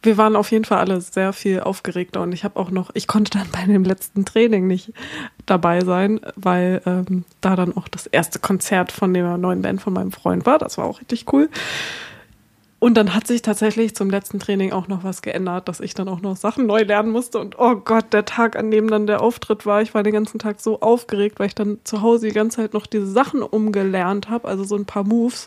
[0.02, 3.06] wir waren auf jeden Fall alle sehr viel aufgeregter und ich habe auch noch, ich
[3.06, 4.92] konnte dann bei dem letzten Training nicht
[5.46, 9.92] dabei sein, weil ähm, da dann auch das erste Konzert von der neuen Band von
[9.92, 10.58] meinem Freund war.
[10.58, 11.48] Das war auch richtig cool.
[12.82, 16.08] Und dann hat sich tatsächlich zum letzten Training auch noch was geändert, dass ich dann
[16.08, 17.38] auch noch Sachen neu lernen musste.
[17.38, 20.40] Und oh Gott, der Tag, an dem dann der Auftritt war, ich war den ganzen
[20.40, 24.30] Tag so aufgeregt, weil ich dann zu Hause die ganze Zeit noch diese Sachen umgelernt
[24.30, 25.46] habe, also so ein paar Moves.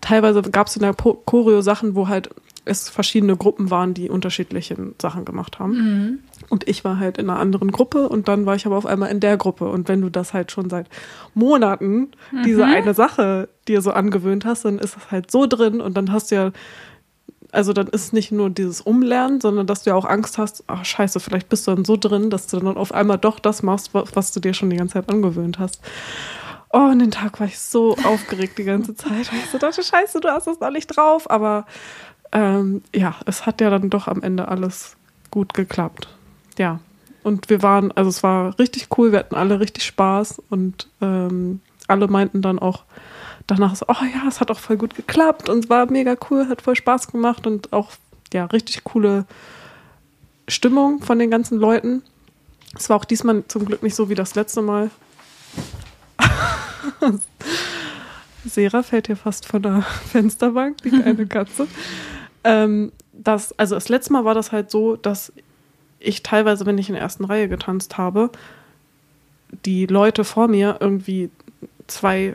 [0.00, 2.30] Teilweise gab es in der Choreo Sachen, wo halt
[2.66, 6.20] es verschiedene Gruppen waren, die unterschiedliche Sachen gemacht haben.
[6.50, 9.10] Und ich war halt in einer anderen Gruppe und dann war ich aber auf einmal
[9.10, 9.68] in der Gruppe.
[9.68, 10.86] Und wenn du das halt schon seit
[11.34, 12.08] Monaten
[12.44, 16.12] diese eine Sache dir so angewöhnt hast, dann ist es halt so drin und dann
[16.12, 16.52] hast du ja,
[17.52, 20.84] also dann ist nicht nur dieses Umlernen, sondern dass du ja auch Angst hast, ach
[20.84, 23.92] scheiße, vielleicht bist du dann so drin, dass du dann auf einmal doch das machst,
[23.94, 25.80] wa- was du dir schon die ganze Zeit angewöhnt hast.
[26.72, 29.30] Oh, an den Tag war ich so aufgeregt die ganze Zeit.
[29.32, 31.28] Ich so dachte, scheiße, du hast das noch nicht drauf.
[31.28, 31.66] Aber
[32.32, 34.96] ähm, ja, es hat ja dann doch am Ende alles
[35.30, 36.08] gut geklappt.
[36.58, 36.80] Ja.
[37.22, 41.60] Und wir waren, also es war richtig cool, wir hatten alle richtig Spaß und ähm,
[41.86, 42.84] alle meinten dann auch
[43.46, 46.48] danach so, oh ja, es hat auch voll gut geklappt und es war mega cool,
[46.48, 47.90] hat voll Spaß gemacht und auch
[48.32, 49.26] ja, richtig coole
[50.48, 52.02] Stimmung von den ganzen Leuten.
[52.76, 54.90] Es war auch diesmal zum Glück nicht so wie das letzte Mal.
[58.44, 61.66] Sera fällt hier fast von der Fensterbank, die kleine Katze.
[62.44, 65.32] ähm, das, also das letzte Mal war das halt so, dass
[65.98, 68.30] ich teilweise, wenn ich in der ersten Reihe getanzt habe,
[69.64, 71.30] die Leute vor mir irgendwie
[71.86, 72.34] zwei,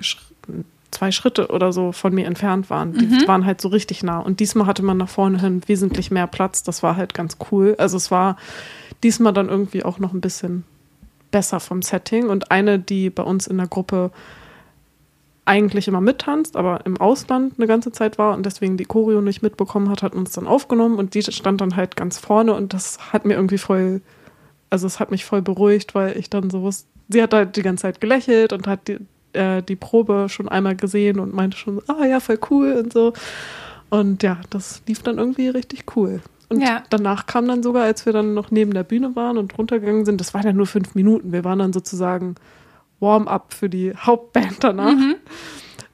[0.92, 2.94] zwei Schritte oder so von mir entfernt waren.
[2.94, 3.28] Die mhm.
[3.28, 4.20] waren halt so richtig nah.
[4.20, 6.62] Und diesmal hatte man nach vorne hin wesentlich mehr Platz.
[6.62, 7.76] Das war halt ganz cool.
[7.78, 8.38] Also es war
[9.02, 10.64] diesmal dann irgendwie auch noch ein bisschen
[11.36, 12.30] besser vom Setting.
[12.30, 14.12] Und eine, die bei uns in der Gruppe
[15.44, 19.42] eigentlich immer mittanzt, aber im Ausland eine ganze Zeit war und deswegen die Choreo nicht
[19.42, 23.12] mitbekommen hat, hat uns dann aufgenommen und die stand dann halt ganz vorne und das
[23.12, 24.02] hat mir irgendwie voll,
[24.70, 27.64] also es hat mich voll beruhigt, weil ich dann so wusste, sie hat halt die
[27.64, 29.00] ganze Zeit gelächelt und hat die,
[29.34, 33.12] äh, die Probe schon einmal gesehen und meinte schon, ah ja, voll cool und so.
[33.90, 36.22] Und ja, das lief dann irgendwie richtig cool.
[36.56, 36.84] Und ja.
[36.90, 40.20] danach kam dann sogar, als wir dann noch neben der Bühne waren und runtergegangen sind,
[40.20, 41.32] das waren ja nur fünf Minuten.
[41.32, 42.36] Wir waren dann sozusagen
[43.00, 44.94] Warm-up für die Hauptband danach.
[44.94, 45.16] Mhm.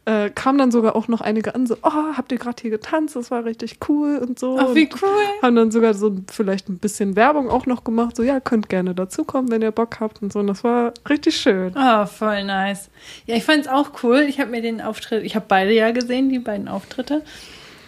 [0.03, 3.15] Äh, kam dann sogar auch noch einige an, so, oh, habt ihr gerade hier getanzt,
[3.15, 4.57] das war richtig cool und so.
[4.59, 5.09] Ach, wie cool.
[5.37, 8.67] Und haben dann sogar so vielleicht ein bisschen Werbung auch noch gemacht, so, ja, könnt
[8.67, 10.39] gerne dazukommen, wenn ihr Bock habt und so.
[10.39, 11.75] Und das war richtig schön.
[11.77, 12.89] Oh, voll nice.
[13.27, 14.25] Ja, ich fand es auch cool.
[14.27, 17.21] Ich habe mir den Auftritt, ich habe beide ja gesehen, die beiden Auftritte.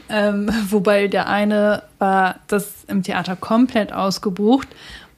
[0.09, 4.67] Ähm, wobei der eine war das im Theater komplett ausgebucht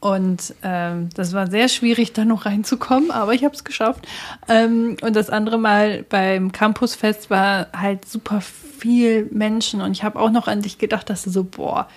[0.06, 4.08] und ähm, das war sehr schwierig, da noch reinzukommen, aber ich habe es geschafft.
[4.48, 9.82] Ähm, und das andere Mal beim Campusfest war halt super viel Menschen.
[9.82, 11.88] Und ich habe auch noch an dich gedacht, dass du so, boah,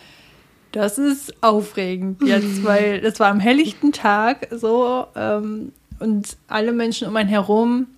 [0.72, 7.08] das ist aufregend jetzt, weil das war am helllichten Tag so ähm, und alle Menschen
[7.08, 7.88] um einen herum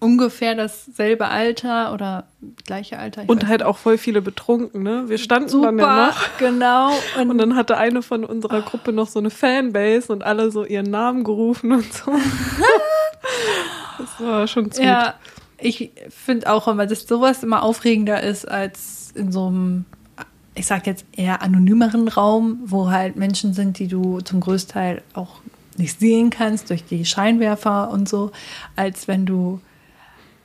[0.00, 2.24] ungefähr dasselbe Alter oder
[2.64, 3.24] gleiche Alter.
[3.26, 5.04] Und halt auch voll viele betrunken, ne?
[5.08, 6.38] Wir standen Super, dann ja noch.
[6.38, 6.92] genau.
[7.20, 10.64] Und, und, dann hatte eine von unserer Gruppe noch so eine Fanbase und alle so
[10.64, 12.12] ihren Namen gerufen und so.
[13.98, 14.86] das war schon sweet.
[14.86, 15.14] Ja,
[15.58, 19.84] ich finde auch immer, dass sowas immer aufregender ist als in so einem
[20.54, 25.40] ich sag jetzt eher anonymeren Raum, wo halt Menschen sind, die du zum Größteil auch
[25.76, 28.32] nicht sehen kannst durch die Scheinwerfer und so,
[28.76, 29.60] als wenn du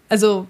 [0.10, 0.48] also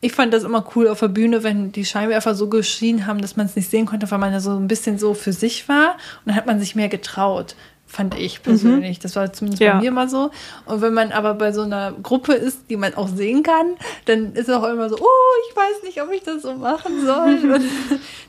[0.00, 3.36] ich fand das immer cool auf der Bühne, wenn die Scheinwerfer so geschienen haben, dass
[3.36, 5.92] man es nicht sehen konnte, weil man ja so ein bisschen so für sich war.
[5.92, 7.54] Und dann hat man sich mehr getraut,
[7.86, 8.98] fand ich persönlich.
[8.98, 9.02] Mhm.
[9.02, 9.74] Das war zumindest ja.
[9.74, 10.30] bei mir mal so.
[10.64, 14.32] Und wenn man aber bei so einer Gruppe ist, die man auch sehen kann, dann
[14.32, 17.52] ist es auch immer so, oh, ich weiß nicht, ob ich das so machen soll.
[17.54, 17.64] Und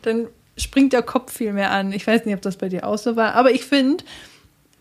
[0.02, 0.28] dann
[0.58, 1.94] springt der Kopf viel mehr an.
[1.94, 3.36] Ich weiß nicht, ob das bei dir auch so war.
[3.36, 4.04] Aber ich finde,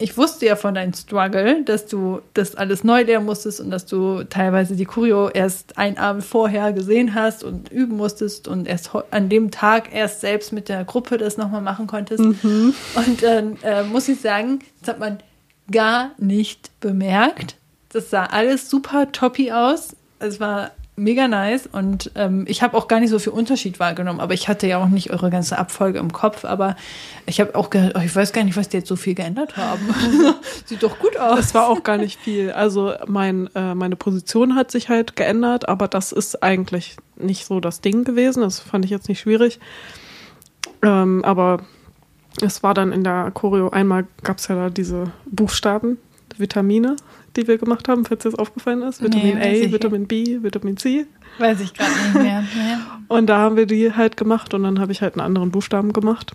[0.00, 3.84] ich wusste ja von deinem Struggle, dass du das alles neu lernen musstest und dass
[3.84, 8.90] du teilweise die Choreo erst einen Abend vorher gesehen hast und üben musstest und erst
[9.10, 12.20] an dem Tag erst selbst mit der Gruppe das nochmal machen konntest.
[12.20, 12.74] Mhm.
[12.94, 15.18] Und dann äh, muss ich sagen, das hat man
[15.70, 17.56] gar nicht bemerkt.
[17.92, 19.94] Das sah alles super toppy aus.
[20.18, 24.20] Es war mega nice und ähm, ich habe auch gar nicht so viel Unterschied wahrgenommen,
[24.20, 26.76] aber ich hatte ja auch nicht eure ganze Abfolge im Kopf, aber
[27.26, 29.56] ich habe auch gehört, oh, ich weiß gar nicht, was die jetzt so viel geändert
[29.56, 29.94] haben.
[30.66, 31.38] Sieht doch gut aus.
[31.38, 32.52] Es war auch gar nicht viel.
[32.52, 37.60] Also mein, äh, meine Position hat sich halt geändert, aber das ist eigentlich nicht so
[37.60, 38.42] das Ding gewesen.
[38.42, 39.58] Das fand ich jetzt nicht schwierig.
[40.82, 41.60] Ähm, aber
[42.42, 45.98] es war dann in der Choreo, einmal gab es ja da diese Buchstaben,
[46.36, 46.96] Vitamine
[47.36, 49.02] die wir gemacht haben, falls dir das aufgefallen ist.
[49.02, 51.06] Vitamin nee, A, Vitamin B, Vitamin C.
[51.38, 52.44] Weiß ich gerade nicht mehr.
[53.08, 55.92] Und da haben wir die halt gemacht und dann habe ich halt einen anderen Buchstaben
[55.92, 56.32] gemacht.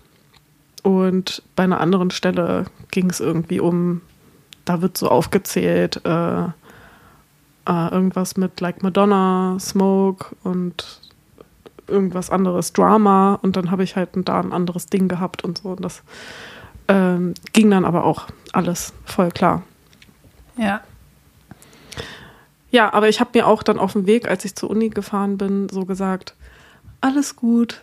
[0.82, 4.02] Und bei einer anderen Stelle ging es irgendwie um,
[4.64, 11.00] da wird so aufgezählt, äh, äh, irgendwas mit like Madonna, Smoke und
[11.88, 13.38] irgendwas anderes, Drama.
[13.42, 15.70] Und dann habe ich halt da ein anderes Ding gehabt und so.
[15.70, 16.02] Und das
[16.88, 19.62] ähm, ging dann aber auch alles voll klar.
[20.56, 20.80] Ja.
[22.70, 25.38] Ja, aber ich habe mir auch dann auf dem Weg, als ich zur Uni gefahren
[25.38, 26.34] bin, so gesagt,
[27.00, 27.80] alles gut,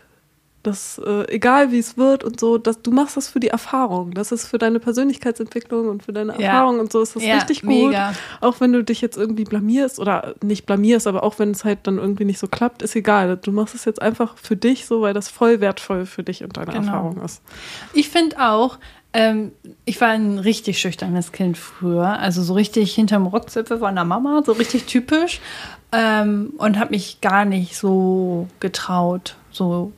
[0.64, 4.12] das, äh, egal wie es wird und so, dass du machst das für die Erfahrung.
[4.14, 6.48] Das ist für deine Persönlichkeitsentwicklung und für deine ja.
[6.48, 7.90] Erfahrung und so ist das ja, richtig gut.
[7.90, 8.14] Mega.
[8.40, 11.80] Auch wenn du dich jetzt irgendwie blamierst oder nicht blamierst, aber auch wenn es halt
[11.84, 13.38] dann irgendwie nicht so klappt, ist egal.
[13.38, 16.56] Du machst es jetzt einfach für dich so, weil das voll wertvoll für dich und
[16.56, 16.86] deine genau.
[16.86, 17.42] Erfahrung ist.
[17.94, 18.78] Ich finde auch,
[19.14, 19.52] ähm,
[19.86, 24.42] ich war ein richtig schüchternes Kind früher, also so richtig hinterm Rockzipfel von der Mama,
[24.46, 25.40] so richtig typisch
[25.92, 29.92] ähm, und habe mich gar nicht so getraut, so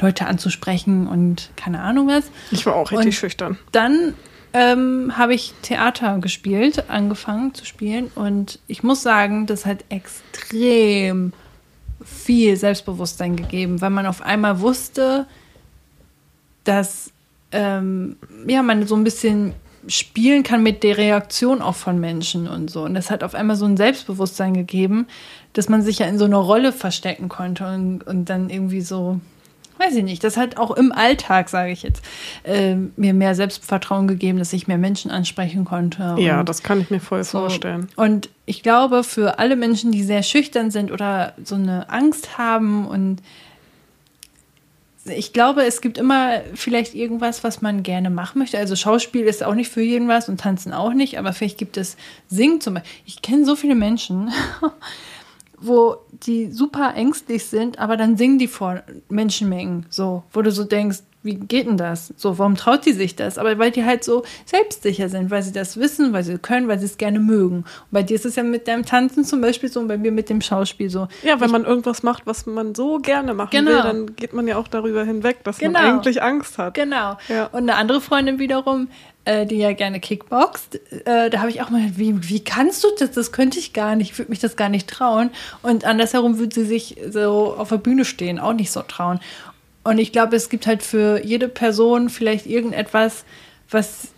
[0.00, 2.30] Leute anzusprechen und keine Ahnung was.
[2.50, 3.58] Ich war auch richtig und schüchtern.
[3.70, 4.14] Dann
[4.52, 11.32] ähm, habe ich Theater gespielt, angefangen zu spielen und ich muss sagen, das hat extrem
[12.04, 15.26] viel Selbstbewusstsein gegeben, weil man auf einmal wusste,
[16.64, 17.12] dass
[17.56, 18.16] ähm,
[18.46, 19.54] ja, man so ein bisschen
[19.88, 22.82] spielen kann mit der Reaktion auch von Menschen und so.
[22.82, 25.06] Und das hat auf einmal so ein Selbstbewusstsein gegeben,
[25.52, 29.20] dass man sich ja in so einer Rolle verstecken konnte und, und dann irgendwie so,
[29.78, 32.02] weiß ich nicht, das hat auch im Alltag, sage ich jetzt,
[32.42, 36.16] äh, mir mehr Selbstvertrauen gegeben, dass ich mehr Menschen ansprechen konnte.
[36.18, 37.40] Ja, das kann ich mir voll so.
[37.40, 37.88] vorstellen.
[37.96, 42.86] Und ich glaube, für alle Menschen, die sehr schüchtern sind oder so eine Angst haben
[42.86, 43.22] und
[45.08, 48.58] ich glaube, es gibt immer vielleicht irgendwas, was man gerne machen möchte.
[48.58, 51.76] Also Schauspiel ist auch nicht für jeden was und Tanzen auch nicht, aber vielleicht gibt
[51.76, 51.96] es
[52.28, 52.92] Singen zum Beispiel.
[53.06, 54.32] Ich kenne so viele Menschen,
[55.60, 60.64] wo die super ängstlich sind, aber dann singen die vor Menschenmengen, so, wo du so
[60.64, 62.14] denkst, wie geht denn das?
[62.16, 63.36] So, warum traut die sich das?
[63.36, 66.78] Aber weil die halt so selbstsicher sind, weil sie das wissen, weil sie können, weil
[66.78, 67.58] sie es gerne mögen.
[67.58, 70.12] Und bei dir ist es ja mit deinem Tanzen zum Beispiel so und bei mir
[70.12, 71.08] mit dem Schauspiel so.
[71.22, 73.70] Ja, wenn ich, man irgendwas macht, was man so gerne machen genau.
[73.70, 75.80] will, dann geht man ja auch darüber hinweg, dass genau.
[75.80, 76.74] man eigentlich Angst hat.
[76.74, 77.18] Genau.
[77.28, 77.46] Ja.
[77.46, 78.88] Und eine andere Freundin wiederum,
[79.26, 82.88] äh, die ja gerne Kickboxt, äh, da habe ich auch mal, wie, wie kannst du
[82.98, 83.10] das?
[83.10, 85.30] Das könnte ich gar nicht, ich würde mich das gar nicht trauen.
[85.62, 89.20] Und andersherum würde sie sich so auf der Bühne stehen, auch nicht so trauen.
[89.86, 93.24] Und ich glaube, es gibt halt für jede Person vielleicht irgendetwas,
[93.70, 94.08] was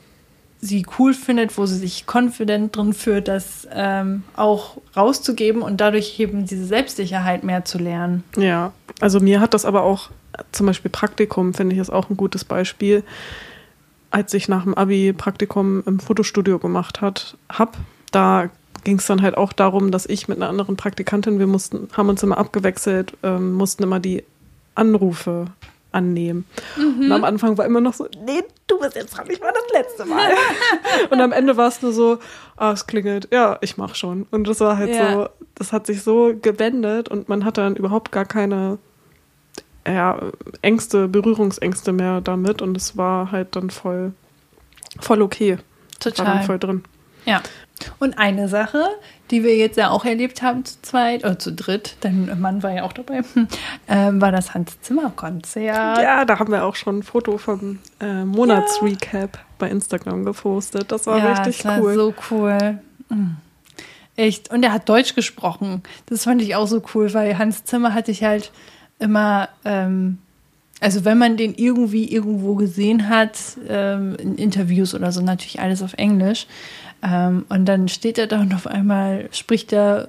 [0.61, 6.19] sie cool findet, wo sie sich confident drin fühlt, das ähm, auch rauszugeben und dadurch
[6.19, 8.25] eben diese Selbstsicherheit mehr zu lernen.
[8.37, 10.11] Ja, also mir hat das aber auch,
[10.53, 13.05] zum Beispiel Praktikum, finde ich, ist auch ein gutes Beispiel.
[14.11, 17.77] Als ich nach dem Abi Praktikum im Fotostudio gemacht hat, hab,
[18.11, 18.49] da
[18.85, 22.09] ging es dann halt auch darum, dass ich mit einer anderen Praktikantin, wir mussten, haben
[22.09, 24.25] uns immer abgewechselt, ähm, mussten immer die
[24.79, 25.47] Anrufe
[25.93, 26.45] annehmen.
[26.77, 27.05] Mhm.
[27.05, 29.65] Und am Anfang war immer noch so, nee, du bist jetzt dran, ich war das
[29.73, 30.31] letzte Mal.
[31.11, 32.19] und am Ende war es nur so,
[32.57, 34.27] ah, es klingelt, ja, ich mach schon.
[34.31, 35.13] Und das war halt ja.
[35.13, 38.79] so, das hat sich so gewendet und man hatte dann überhaupt gar keine
[39.87, 40.21] ja,
[40.61, 44.13] Ängste, Berührungsängste mehr damit und es war halt dann voll,
[45.01, 45.59] voll okay.
[46.01, 46.27] Total.
[46.27, 46.85] War dann voll drin.
[47.25, 47.43] Ja.
[47.99, 48.85] Und eine Sache,
[49.31, 52.73] die wir jetzt ja auch erlebt haben zu zweit oder zu dritt, dein Mann war
[52.73, 53.19] ja auch dabei,
[53.87, 56.03] äh, war das Hans Zimmer Konzert.
[56.03, 59.43] Ja, da haben wir auch schon ein Foto vom äh, Monatsrecap ja.
[59.59, 60.91] bei Instagram gepostet.
[60.91, 61.95] Das war ja, richtig das war cool.
[61.95, 62.79] so cool.
[63.09, 63.37] Mhm.
[64.19, 64.51] Echt.
[64.51, 65.85] Und er hat Deutsch gesprochen.
[66.07, 68.51] Das fand ich auch so cool, weil Hans Zimmer hatte ich halt
[68.99, 70.19] immer, ähm,
[70.81, 73.39] also wenn man den irgendwie irgendwo gesehen hat,
[73.69, 76.49] ähm, in Interviews oder so, natürlich alles auf Englisch.
[77.03, 80.09] Ähm, und dann steht er da und auf einmal spricht er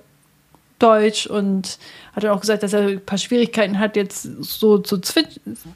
[0.80, 1.78] Deutsch und
[2.16, 5.00] hat dann auch gesagt, dass er ein paar Schwierigkeiten hat, jetzt so zu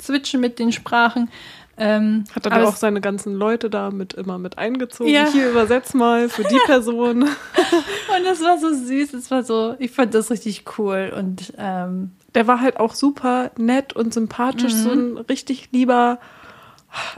[0.02, 1.30] switchen mit den Sprachen.
[1.76, 5.12] Ähm, hat dann auch seine ganzen Leute da mit immer mit eingezogen.
[5.12, 5.28] Ja.
[5.32, 7.23] Hier übersetz mal für die Person.
[7.23, 12.12] und das war so süß, das war so, ich fand das richtig cool und ähm,
[12.36, 14.78] der war halt auch super nett und sympathisch, mhm.
[14.78, 16.19] so ein richtig lieber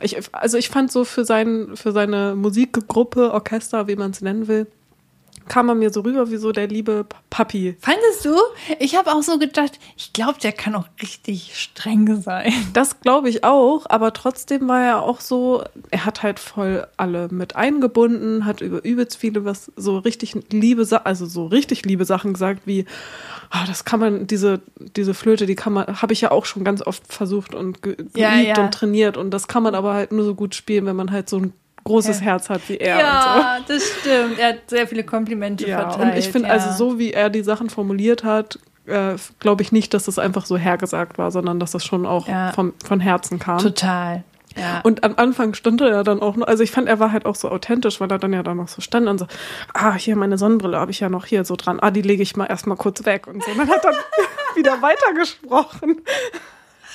[0.02, 4.48] ich, also ich fand so für, sein, für seine Musikgruppe, Orchester, wie man es nennen
[4.48, 4.68] will,
[5.48, 7.76] kam er mir so rüber wie so der liebe Papi.
[7.80, 8.36] Fandest du?
[8.80, 12.52] Ich habe auch so gedacht, ich glaube, der kann auch richtig streng sein.
[12.74, 17.30] Das glaube ich auch, aber trotzdem war er auch so, er hat halt voll alle
[17.30, 22.34] mit eingebunden, hat über übelst viele was so richtig liebe, also so richtig liebe Sachen
[22.34, 22.86] gesagt, wie
[23.50, 26.64] ah, das kann man, diese, diese Flöte, die kann man, habe ich ja auch schon
[26.64, 28.62] ganz oft versucht und geübt ja, ja.
[28.62, 29.18] und trainiert.
[29.18, 31.54] Und das kann man aber halt nur so gut spielen, wenn man halt so ein
[31.86, 32.26] großes okay.
[32.26, 33.00] Herz hat wie er.
[33.00, 33.74] Ja, so.
[33.74, 34.40] das stimmt.
[34.40, 36.14] Er hat sehr viele Komplimente ja, verteilt.
[36.14, 36.72] Und ich finde, also ja.
[36.72, 40.46] also so wie er die Sachen formuliert hat, äh, glaube ich nicht, dass das einfach
[40.46, 42.52] so hergesagt war, sondern dass das schon auch ja.
[42.52, 43.60] vom, von Herzen kam.
[43.60, 44.24] Total.
[44.58, 44.82] Ja.
[44.84, 47.26] Und am Anfang stand er ja dann auch noch, also ich fand, er war halt
[47.26, 49.28] auch so authentisch, weil er dann ja dann noch so stand und so,
[49.74, 52.38] ah, hier meine Sonnenbrille habe ich ja noch hier so dran, ah, die lege ich
[52.38, 53.52] mal erstmal kurz weg und so.
[53.52, 53.94] Und dann hat er
[54.56, 56.02] wieder weitergesprochen.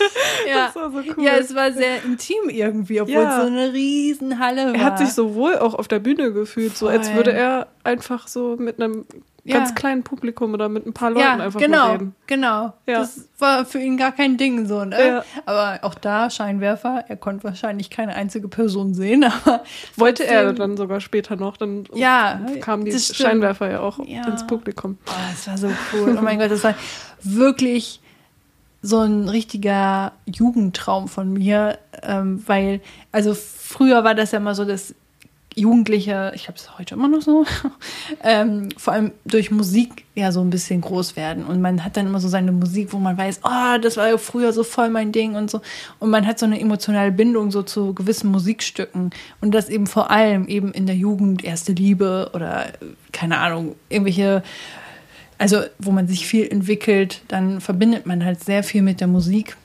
[0.49, 0.71] Ja.
[0.73, 1.25] So cool.
[1.25, 3.37] ja, es war sehr intim irgendwie, obwohl ja.
[3.37, 4.75] es so eine riesen Halle war.
[4.75, 6.93] Er hat sich so wohl auch auf der Bühne gefühlt, Voll.
[6.93, 9.05] so als würde er einfach so mit einem
[9.45, 9.59] ja.
[9.59, 12.15] ganz kleinen Publikum oder mit ein paar Leuten ja, einfach genau, reden.
[12.27, 13.01] Genau, ja.
[13.01, 15.25] Das war für ihn gar kein Ding so, ne?
[15.47, 19.63] Aber auch da Scheinwerfer, er konnte wahrscheinlich keine einzige Person sehen, aber
[19.97, 24.99] wollte er dann sogar später noch, dann ja, kamen die Scheinwerfer ja auch ins Publikum.
[25.07, 26.17] Oh, das war so cool.
[26.19, 26.75] Oh mein Gott, das war
[27.23, 28.01] wirklich
[28.83, 32.81] so ein richtiger Jugendtraum von mir, ähm, weil,
[33.13, 34.95] also früher war das ja mal so, dass
[35.57, 37.45] Jugendliche, ich habe es heute immer noch so,
[38.23, 41.45] ähm, vor allem durch Musik ja so ein bisschen groß werden.
[41.45, 44.17] Und man hat dann immer so seine Musik, wo man weiß, oh, das war ja
[44.17, 45.61] früher so voll mein Ding und so.
[45.99, 49.11] Und man hat so eine emotionale Bindung so zu gewissen Musikstücken.
[49.41, 52.67] Und das eben vor allem eben in der Jugend, erste Liebe oder
[53.13, 54.45] keine Ahnung, irgendwelche,
[55.41, 59.57] also wo man sich viel entwickelt, dann verbindet man halt sehr viel mit der Musik.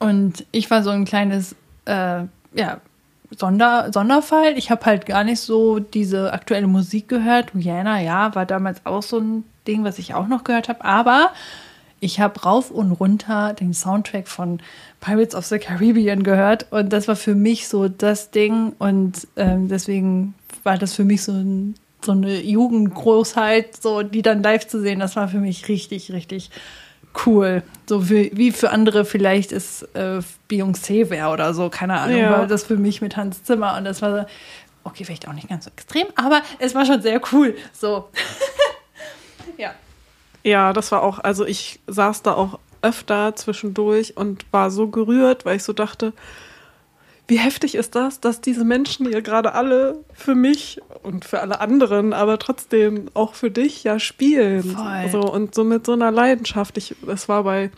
[0.00, 2.80] Und ich war so ein kleines äh, ja,
[3.38, 4.58] Sonder, Sonderfall.
[4.58, 7.54] Ich habe halt gar nicht so diese aktuelle Musik gehört.
[7.54, 10.84] Rihanna, ja, war damals auch so ein Ding, was ich auch noch gehört habe.
[10.84, 11.30] Aber
[12.00, 14.58] ich habe rauf und runter den Soundtrack von
[15.00, 16.66] Pirates of the Caribbean gehört.
[16.72, 18.72] Und das war für mich so das Ding.
[18.80, 20.34] Und ähm, deswegen
[20.64, 25.00] war das für mich so, ein, so eine Jugendgroßheit, so die dann live zu sehen.
[25.00, 26.50] Das war für mich richtig, richtig
[27.26, 27.62] cool.
[27.86, 32.18] So wie, wie für andere vielleicht ist äh, Beyoncé wäre oder so, keine Ahnung.
[32.18, 32.30] Ja.
[32.30, 34.26] War das für mich mit Hans Zimmer und das war so,
[34.84, 37.54] okay, vielleicht auch nicht ganz so extrem, aber es war schon sehr cool.
[37.72, 38.08] So.
[39.56, 39.72] ja.
[40.42, 45.44] Ja, das war auch, also ich saß da auch öfter zwischendurch und war so gerührt,
[45.44, 46.12] weil ich so dachte,
[47.32, 51.60] wie heftig ist das, dass diese Menschen hier gerade alle für mich und für alle
[51.62, 54.62] anderen, aber trotzdem auch für dich ja spielen.
[54.62, 55.08] Voll.
[55.10, 56.76] So, und so mit so einer Leidenschaft.
[56.76, 57.70] Ich, das war bei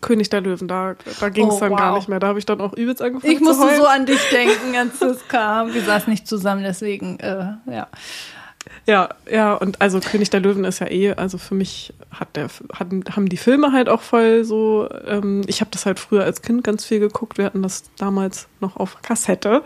[0.00, 1.98] König der Löwen, da, da ging es Oh, dann gar wow.
[1.98, 2.20] nicht mehr.
[2.20, 3.76] Da habe ich dann auch übelst angefangen Ich zu musste heulen.
[3.80, 5.74] so an dich denken, als das kam.
[5.74, 7.88] Wir saßen nicht zusammen, deswegen, äh, ja.
[8.86, 12.48] Ja, ja, und also König der Löwen ist ja eh, also für mich hat der,
[12.72, 16.42] hatten, haben die Filme halt auch voll so, ähm, ich habe das halt früher als
[16.42, 19.62] Kind ganz viel geguckt, wir hatten das damals noch auf Kassette.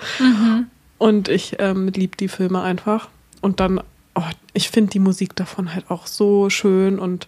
[0.99, 3.09] Und ich ähm, lieb die Filme einfach.
[3.41, 3.81] Und dann,
[4.15, 6.99] oh, ich finde die Musik davon halt auch so schön.
[6.99, 7.27] Und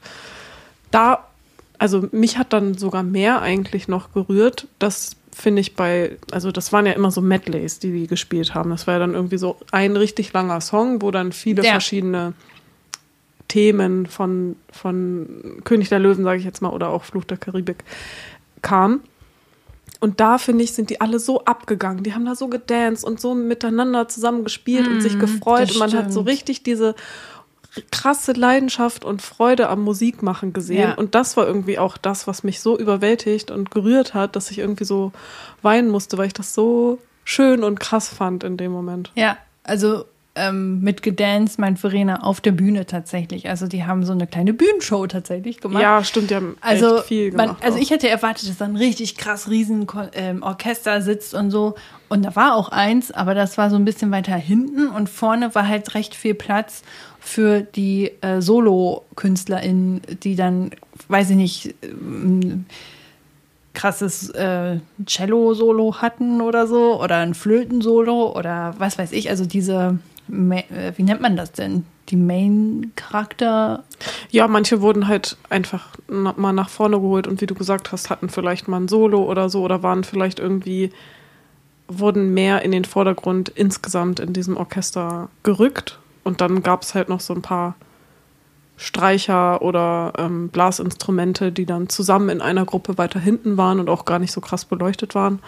[0.91, 1.27] da,
[1.79, 6.73] also mich hat dann sogar mehr eigentlich noch gerührt, das finde ich bei, also das
[6.73, 8.71] waren ja immer so Medleys, die die gespielt haben.
[8.71, 11.73] Das war ja dann irgendwie so ein richtig langer Song, wo dann viele Ja.
[11.73, 12.33] verschiedene
[13.47, 17.85] Themen von, von König der Löwen, sage ich jetzt mal, oder auch Fluch der Karibik
[18.63, 19.01] kamen.
[20.01, 22.03] Und da, finde ich, sind die alle so abgegangen.
[22.03, 25.69] Die haben da so gedanced und so miteinander zusammen gespielt und sich gefreut.
[25.69, 26.95] das Und man hat so richtig diese
[27.91, 30.91] krasse Leidenschaft und Freude am Musikmachen gesehen.
[30.91, 30.95] Ja.
[30.95, 34.59] Und das war irgendwie auch das, was mich so überwältigt und gerührt hat, dass ich
[34.59, 35.13] irgendwie so
[35.63, 39.11] weinen musste, weil ich das so schön und krass fand in dem Moment.
[39.15, 40.05] Ja, also
[40.37, 43.49] ähm, mit gedanced meint Verena auf der Bühne tatsächlich.
[43.49, 45.83] Also die haben so eine kleine Bühnenshow tatsächlich gemacht.
[45.83, 47.65] Ja, stimmt, die haben Also, echt viel man, gemacht.
[47.65, 47.83] also auch.
[47.83, 51.75] ich hätte erwartet, dass da ein richtig krass riesen ähm, Orchester sitzt und so.
[52.09, 55.55] Und da war auch eins, aber das war so ein bisschen weiter hinten und vorne
[55.55, 56.83] war halt recht viel Platz
[57.27, 60.71] für die äh, Solo-KünstlerInnen, die dann,
[61.09, 62.67] weiß ich nicht, ähm,
[63.75, 69.29] krasses äh, Cello-Solo hatten oder so oder ein Flöten-Solo oder was weiß ich.
[69.29, 69.99] Also diese,
[70.31, 71.85] äh, wie nennt man das denn?
[72.11, 73.83] Die Main-Charakter.
[74.31, 78.29] Ja, manche wurden halt einfach mal nach vorne geholt und wie du gesagt hast, hatten
[78.29, 80.93] vielleicht mal ein Solo oder so oder waren vielleicht irgendwie,
[81.89, 85.99] wurden mehr in den Vordergrund insgesamt in diesem Orchester gerückt.
[86.27, 87.77] Und dann gab es halt noch so ein paar
[88.77, 94.05] Streicher oder ähm, Blasinstrumente, die dann zusammen in einer Gruppe weiter hinten waren und auch
[94.05, 95.39] gar nicht so krass beleuchtet waren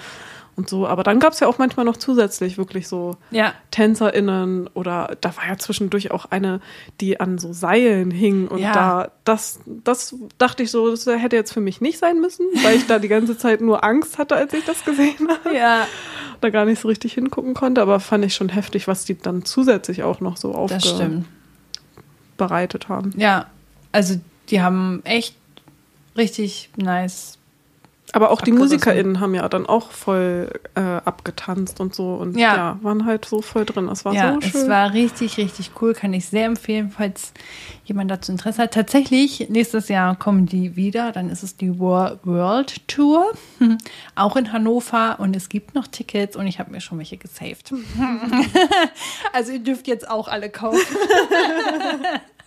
[0.58, 0.86] und so.
[0.86, 5.34] Aber dann gab es ja auch manchmal noch zusätzlich wirklich so Ja, TänzerInnen oder da
[5.36, 6.60] war ja zwischendurch auch eine,
[7.00, 8.72] die an so Seilen hing und Ja.
[8.72, 12.76] da, das, das dachte ich so, das hätte jetzt für mich nicht sein müssen, weil
[12.76, 15.54] ich da die ganze Zeit nur Angst hatte, als ich das gesehen habe.
[15.56, 15.86] ja,
[16.40, 19.44] Da gar nicht so richtig hingucken konnte, aber fand ich schon heftig, was die dann
[19.44, 21.24] zusätzlich auch noch so aufbereitet
[22.88, 23.12] haben.
[23.16, 23.46] Ja,
[23.92, 24.16] also
[24.50, 25.36] die haben echt
[26.16, 27.37] richtig nice.
[28.12, 28.52] Aber auch die.
[28.52, 32.56] MusikerInnen haben ja dann auch voll äh, abgetanzt und so und Ja.
[32.56, 32.78] ja.
[32.82, 33.86] waren halt so voll drin.
[33.88, 34.60] Das war ja, so schön.
[34.62, 35.92] es war richtig, richtig cool.
[35.92, 37.32] Kann ich sehr empfehlen, falls
[37.84, 38.72] jemand dazu Interesse hat.
[38.74, 41.12] Tatsächlich, nächstes Jahr kommen die wieder.
[41.12, 43.30] Dann ist es die Wor- World Tour.
[44.14, 45.20] Auch in Hannover.
[45.20, 47.72] Und es gibt noch Tickets und ich habe mir schon welche gesaved.
[49.32, 50.80] also ihr dürft jetzt auch alle kaufen.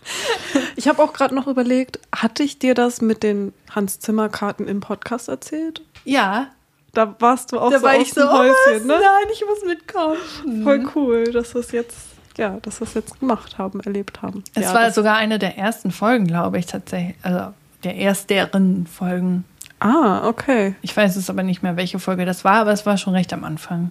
[0.76, 4.66] Ich habe auch gerade noch überlegt, hatte ich dir das mit den Hans Zimmer Karten
[4.66, 5.82] im Podcast erzählt?
[6.04, 6.48] Ja,
[6.92, 8.32] Da warst du auch da so war aus ich so, oh?
[8.32, 8.94] Häuschen, ne?
[8.94, 10.62] nein, ich muss mitkommen.
[10.64, 11.98] Voll cool, dass wir es jetzt,
[12.36, 14.42] ja, dass wir es jetzt gemacht haben, erlebt haben.
[14.54, 17.16] Es ja, war das, sogar eine der ersten Folgen, glaube ich, tatsächlich.
[17.22, 17.52] Also
[17.84, 19.44] der ersteren Folgen.
[19.80, 20.74] Ah, okay.
[20.82, 23.32] Ich weiß es aber nicht mehr, welche Folge das war, aber es war schon recht
[23.32, 23.90] am Anfang.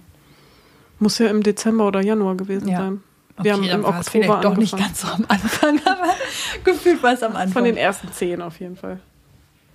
[0.99, 2.77] Muss ja im Dezember oder Januar gewesen Ja.
[2.79, 3.03] sein.
[3.43, 4.93] Wir haben dann im Oktober vielleicht doch nicht angefangen.
[4.93, 6.13] ganz so am Anfang, aber
[6.63, 7.53] gefühlt war es am Anfang.
[7.53, 8.99] Von den ersten zehn auf jeden Fall.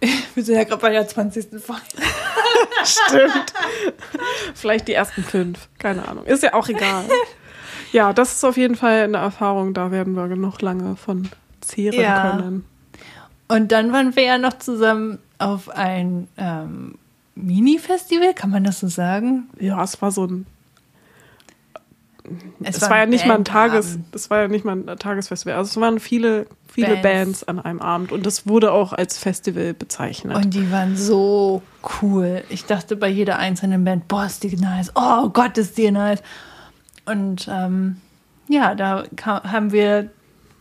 [0.35, 1.49] Wir sind ja gerade bei der 20.
[1.63, 1.83] Folge.
[2.85, 3.53] Stimmt.
[4.55, 5.69] Vielleicht die ersten fünf.
[5.79, 6.25] Keine Ahnung.
[6.27, 7.05] Ist ja auch egal.
[7.93, 11.29] Ja, das ist auf jeden Fall eine Erfahrung, da werden wir noch lange von
[11.61, 12.31] zehren Ja.
[12.37, 12.65] können.
[13.49, 16.99] Und dann waren wir ja noch zusammen auf ein ähm,
[17.35, 19.49] Mini-Festival, kann man das so sagen?
[19.61, 20.47] Ja, es war so ein
[22.63, 24.99] es, Es war, war ja nicht mal ein Tages, das war ja nicht mal ein
[24.99, 25.55] Tagesfestival.
[25.55, 27.03] Also es waren viele, viele Bands.
[27.03, 27.45] Bands.
[27.45, 30.37] an einem Abend und das wurde auch als Festival bezeichnet.
[30.37, 31.63] Und die waren so
[32.03, 32.45] cool.
[32.49, 34.93] Ich dachte bei jeder einzelnen Band, boah, ist die nice.
[34.95, 36.23] Oh Gott, ist die nice.
[37.05, 37.99] Und ähm,
[38.49, 40.11] ja, da kam, haben wir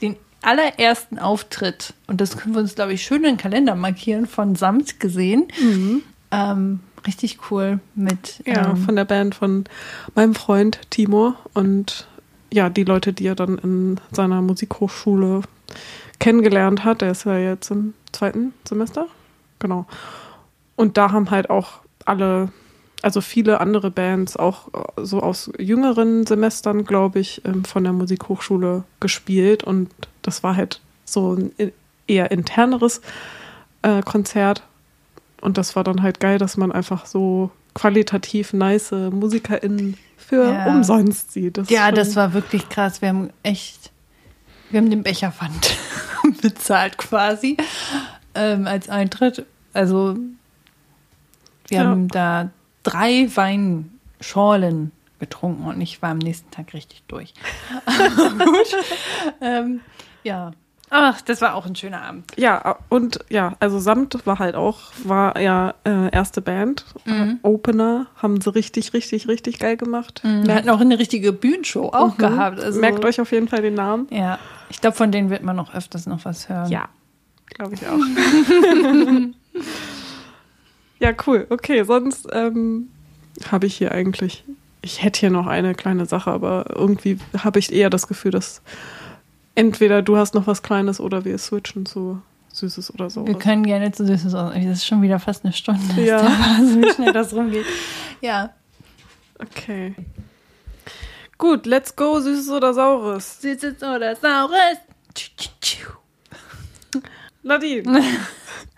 [0.02, 4.28] den allerersten Auftritt, und das können wir uns, glaube ich, schön in den Kalender markieren,
[4.28, 5.48] von Samt gesehen.
[6.32, 8.42] Ähm, richtig cool mit.
[8.46, 9.66] ja, ähm, von der Band von
[10.16, 12.08] meinem Freund Timo und
[12.54, 15.42] ja, die Leute, die er dann in seiner Musikhochschule
[16.20, 17.02] kennengelernt hat.
[17.02, 19.08] Der ist ja jetzt im zweiten Semester.
[19.60, 19.86] Genau.
[20.76, 22.50] Und da haben halt auch alle,
[23.02, 27.94] also viele andere Bands, auch äh, so aus jüngeren Semestern, glaube ich, ähm, von der
[27.94, 29.64] Musikhochschule gespielt.
[29.64, 29.90] Und
[30.22, 31.74] das war halt so ein i-
[32.08, 33.02] eher interneres
[33.82, 34.64] äh, Konzert.
[35.46, 40.66] Und das war dann halt geil, dass man einfach so qualitativ nice MusikerInnen für Ja.
[40.68, 41.58] umsonst sieht.
[41.58, 43.02] Das ja, das war wirklich krass.
[43.02, 43.92] Wir haben echt,
[44.72, 45.78] wir haben den Becherpfand
[46.42, 47.58] bezahlt quasi
[48.34, 49.46] ähm, als Eintritt.
[49.74, 50.18] Also
[51.68, 51.84] wir Ja.
[51.86, 52.50] haben da
[52.84, 57.34] drei Weinschorlen getrunken und ich war am nächsten Tag richtig durch.
[57.86, 58.76] Gut.
[59.42, 59.82] ähm,
[60.24, 60.52] ja.
[60.92, 62.26] Ach, das war auch ein schöner Abend.
[62.38, 66.86] Ja, und ja, also Samt war halt auch, war ja äh, erste Band.
[67.06, 67.40] Mhm.
[67.42, 70.22] Opener haben sie richtig, richtig, richtig geil gemacht.
[70.24, 72.18] Wir hatten auch eine richtige Bühnenshow auch Mhm.
[72.20, 72.60] gehabt.
[72.60, 74.08] Also, Merkt euch auf jeden Fall den Namen.
[74.12, 74.38] Ja,
[74.70, 76.70] ich glaube, von denen wird man noch öfters noch was hören.
[76.72, 76.88] Ja,
[77.50, 78.00] glaube ich auch.
[81.00, 81.48] ja, cool.
[81.50, 82.90] Okay, sonst ähm,
[83.52, 84.44] habe ich hier eigentlich,
[84.82, 88.62] ich hätte hier noch eine kleine Sache, aber irgendwie habe ich eher das Gefühl, dass
[89.56, 92.22] entweder du hast noch was Kleines oder wir switchen zu
[92.54, 93.28] Süßes oder so.
[93.28, 94.32] Wir können gerne zu Süßes.
[94.32, 96.02] Das ist schon wieder fast eine Stunde.
[96.02, 96.24] Ja.
[96.24, 97.66] Wahnsinn, wie schnell das rumgeht.
[98.22, 98.52] Ja.
[99.40, 99.94] Okay.
[101.38, 103.42] Gut, let's go, Süßes oder Saures.
[103.42, 104.78] Süßes oder Saures.
[107.44, 108.02] Nadine,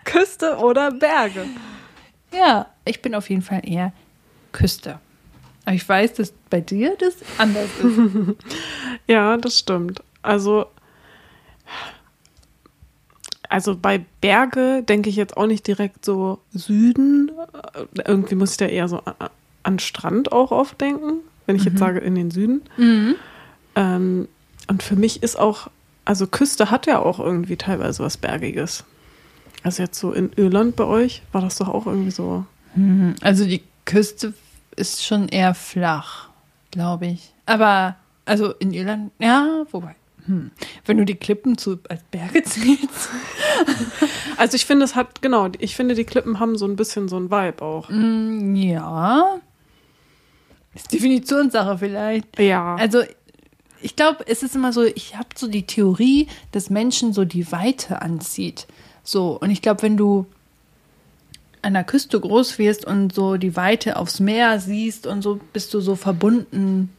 [0.04, 1.46] Küste oder Berge?
[2.34, 3.92] Ja, ich bin auf jeden Fall eher
[4.52, 4.98] Küste.
[5.64, 7.86] Aber ich weiß, dass bei dir das anders ist.
[9.06, 10.02] Ja, das stimmt.
[10.22, 10.66] Also,
[13.48, 17.30] also bei Berge denke ich jetzt auch nicht direkt so Süden.
[18.06, 19.02] Irgendwie muss ich da eher so
[19.62, 22.62] an Strand auch oft denken, wenn ich jetzt sage in den Süden.
[22.76, 23.14] mhm.
[23.76, 24.28] Ähm,
[24.66, 25.68] und für mich ist auch,
[26.04, 28.84] also Küste hat ja auch irgendwie teilweise was Bergiges.
[29.62, 32.44] Also jetzt so in Irland bei euch war das doch auch irgendwie so.
[32.74, 33.14] Mhm.
[33.22, 34.34] Also die Küste
[34.76, 36.28] ist schon eher flach,
[36.70, 37.32] glaube ich.
[37.46, 39.94] Aber, also in Irland, ja, wobei.
[40.28, 40.50] Hm.
[40.84, 43.08] Wenn du die Klippen zu, als Berge zählst.
[44.36, 47.16] Also ich finde, es hat, genau, ich finde, die Klippen haben so ein bisschen so
[47.18, 47.88] ein Vibe auch.
[47.88, 49.38] Mm, Ja.
[50.74, 52.38] Ist Definitionssache vielleicht.
[52.38, 52.76] Ja.
[52.76, 53.02] Also,
[53.80, 57.50] ich glaube, es ist immer so, ich habe so die Theorie, dass Menschen so die
[57.50, 58.66] Weite anzieht.
[59.02, 60.26] So, und ich glaube, wenn du
[61.62, 65.72] an der Küste groß wirst und so die Weite aufs Meer siehst und so, bist
[65.74, 66.90] du so verbunden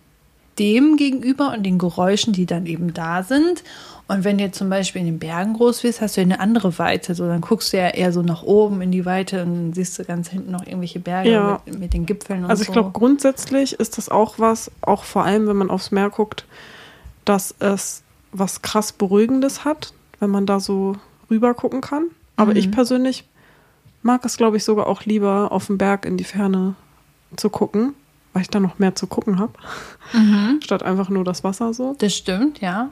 [0.59, 3.63] dem gegenüber und den Geräuschen, die dann eben da sind.
[4.07, 6.77] Und wenn du jetzt zum Beispiel in den Bergen groß wirst, hast du eine andere
[6.79, 7.13] Weite.
[7.15, 9.99] So, dann guckst du ja eher so nach oben in die Weite und dann siehst
[9.99, 11.61] du ganz hinten noch irgendwelche Berge Ja.
[11.65, 12.73] mit, mit den Gipfeln und Also ich so.
[12.73, 16.45] glaube, grundsätzlich ist das auch was, auch vor allem, wenn man aufs Meer guckt,
[17.25, 18.01] dass es
[18.31, 20.95] was krass Beruhigendes hat, wenn man da so
[21.29, 22.05] rüber gucken kann.
[22.35, 22.57] Aber Mhm.
[22.57, 23.25] ich persönlich
[24.01, 26.73] mag es, glaube ich, sogar auch lieber auf dem Berg in die Ferne
[27.35, 27.93] zu gucken,
[28.33, 29.53] weil ich da noch mehr zu gucken habe,
[30.13, 30.59] Mhm.
[30.63, 31.95] statt einfach nur das Wasser so.
[31.99, 32.89] Das stimmt, ja.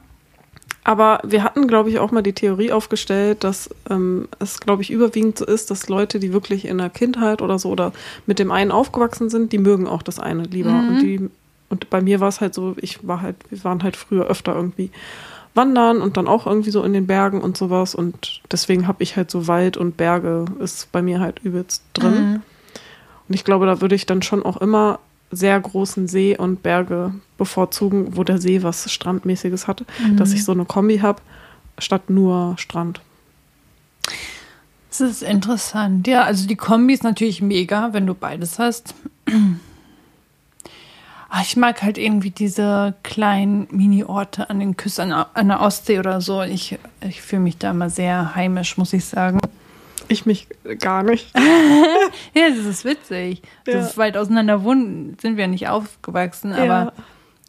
[0.84, 4.90] Aber wir hatten, glaube ich, auch mal die Theorie aufgestellt, dass ähm, es, glaube ich,
[4.92, 7.92] überwiegend so ist, dass Leute, die wirklich in der Kindheit oder so oder
[8.26, 10.72] mit dem einen aufgewachsen sind, die mögen auch das eine lieber.
[10.72, 10.88] Mhm.
[10.88, 11.30] Und die
[11.70, 14.56] und bei mir war es halt so, ich war halt, wir waren halt früher öfter
[14.56, 14.90] irgendwie
[15.54, 17.94] wandern und dann auch irgendwie so in den Bergen und sowas.
[17.94, 22.14] Und deswegen habe ich halt so Wald und Berge ist bei mir halt übelst drin.
[22.14, 22.42] Mhm.
[23.28, 25.00] Und ich glaube, da würde ich dann schon auch immer
[25.32, 29.84] sehr großen See und Berge bevorzugen, wo der See was Strandmäßiges hat,
[30.16, 31.22] dass ich so eine Kombi habe,
[31.78, 33.02] statt nur Strand.
[34.90, 36.08] Das ist interessant.
[36.08, 38.96] Ja, also die Kombi ist natürlich mega, wenn du beides hast.
[41.30, 46.00] Ah, Ich mag halt irgendwie diese kleinen Mini-Orte an den Küsten, an, an der Ostsee
[46.00, 46.42] oder so.
[46.42, 49.40] Ich, ich fühle mich da immer sehr heimisch, muss ich sagen.
[50.10, 50.48] Ich mich
[50.80, 51.28] gar nicht.
[52.34, 53.42] Ja, das ist witzig.
[53.68, 53.84] Ja.
[53.84, 56.94] So weit auseinander wohnen sind wir nicht aufgewachsen, aber Ja.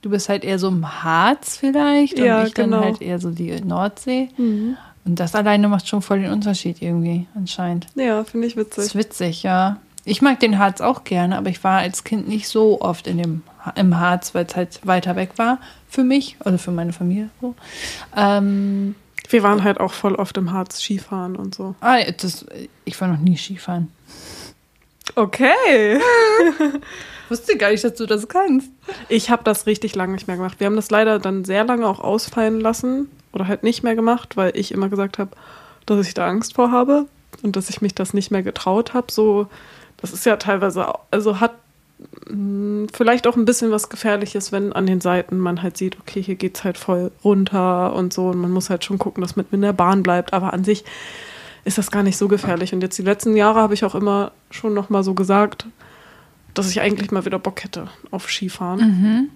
[0.03, 2.77] du bist halt eher so im Harz vielleicht Ja, und ich genau.
[2.79, 4.31] dann halt eher so die Nordsee.
[4.39, 7.87] Und das alleine macht schon voll den Unterschied irgendwie, anscheinend.
[7.95, 8.85] Ja, finde ich Das witzig.
[8.85, 9.77] ist witzig, ja.
[10.05, 13.19] Ich mag den Harz auch gerne, aber ich war als Kind nicht so oft in
[13.19, 13.43] dem,
[13.77, 17.29] im Harz, weil es halt weiter weg war für mich, also für meine Familie.
[17.43, 17.55] So.
[18.17, 18.95] Ähm,
[19.29, 21.75] Wir waren halt auch voll oft im Harz Skifahren und so.
[21.81, 22.47] ah, das,
[22.85, 23.93] ich war noch nie Skifahren.
[25.15, 26.01] Okay.
[27.29, 28.71] Wusste gar nicht, dass du das kannst.
[29.09, 30.61] Ich habe das richtig lange nicht mehr gemacht.
[30.61, 34.37] Wir haben das leider dann sehr lange auch ausfallen lassen oder halt nicht mehr gemacht,
[34.37, 35.31] weil ich immer gesagt habe,
[35.85, 37.07] dass ich da Angst vor habe
[37.43, 39.13] und dass ich mich das nicht mehr getraut habe.
[39.13, 39.47] So,
[39.99, 41.55] das ist ja teilweise, also hat
[42.93, 46.37] vielleicht auch ein bisschen was Gefährliches, wenn an den Seiten man halt sieht, okay, hier
[46.37, 49.63] geht's halt voll runter und so und man muss halt schon gucken, dass man in
[49.63, 50.33] der Bahn bleibt.
[50.33, 50.85] Aber an sich
[51.65, 52.73] ist das gar nicht so gefährlich.
[52.73, 55.67] Und jetzt die letzten Jahre habe ich auch immer schon noch mal so gesagt,
[56.55, 59.31] dass ich eigentlich mal wieder Bock hätte auf Skifahren.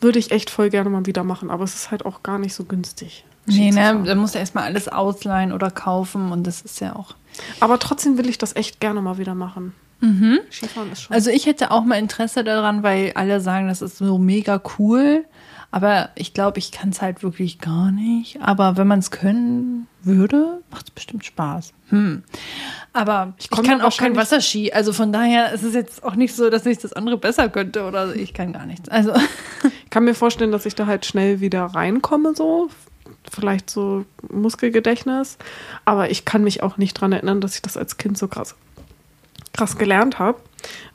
[0.00, 2.54] Würde ich echt voll gerne mal wieder machen, aber es ist halt auch gar nicht
[2.54, 3.24] so günstig.
[3.46, 7.14] Nee, ne, da musst du erstmal alles ausleihen oder kaufen und das ist ja auch.
[7.60, 9.72] Aber trotzdem will ich das echt gerne mal wieder machen.
[10.50, 11.14] Skifahren ist schon.
[11.14, 15.24] Also ich hätte auch mal Interesse daran, weil alle sagen, das ist so mega cool.
[15.70, 18.40] Aber ich glaube, ich kann es halt wirklich gar nicht.
[18.40, 21.74] Aber wenn man es können würde, macht es bestimmt Spaß.
[21.88, 22.22] Hm.
[22.94, 24.72] Aber ich, komm kann auch kein Wasserski.
[24.72, 27.84] Also von daher ist es jetzt auch nicht so, dass ich das andere besser könnte
[27.84, 28.88] oder ich kann gar nichts.
[28.88, 29.12] Also
[29.84, 32.70] ich kann mir vorstellen, dass ich da halt schnell wieder reinkomme, so.
[33.30, 35.36] Vielleicht so Muskelgedächtnis.
[35.84, 38.54] Aber ich kann mich auch nicht dran erinnern, dass ich das als Kind so krass,
[39.52, 40.38] krass gelernt habe.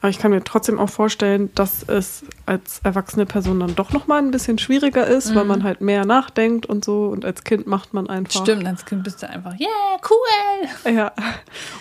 [0.01, 4.08] Aber ich kann mir trotzdem auch vorstellen, dass es als erwachsene Person dann doch noch
[4.08, 7.08] mal ein bisschen schwieriger ist, weil man halt mehr nachdenkt und so.
[7.08, 8.41] Und als Kind macht man einfach.
[8.41, 10.93] stimmt, als Kind bist du einfach, yeah, cool.
[10.93, 11.14] Ja,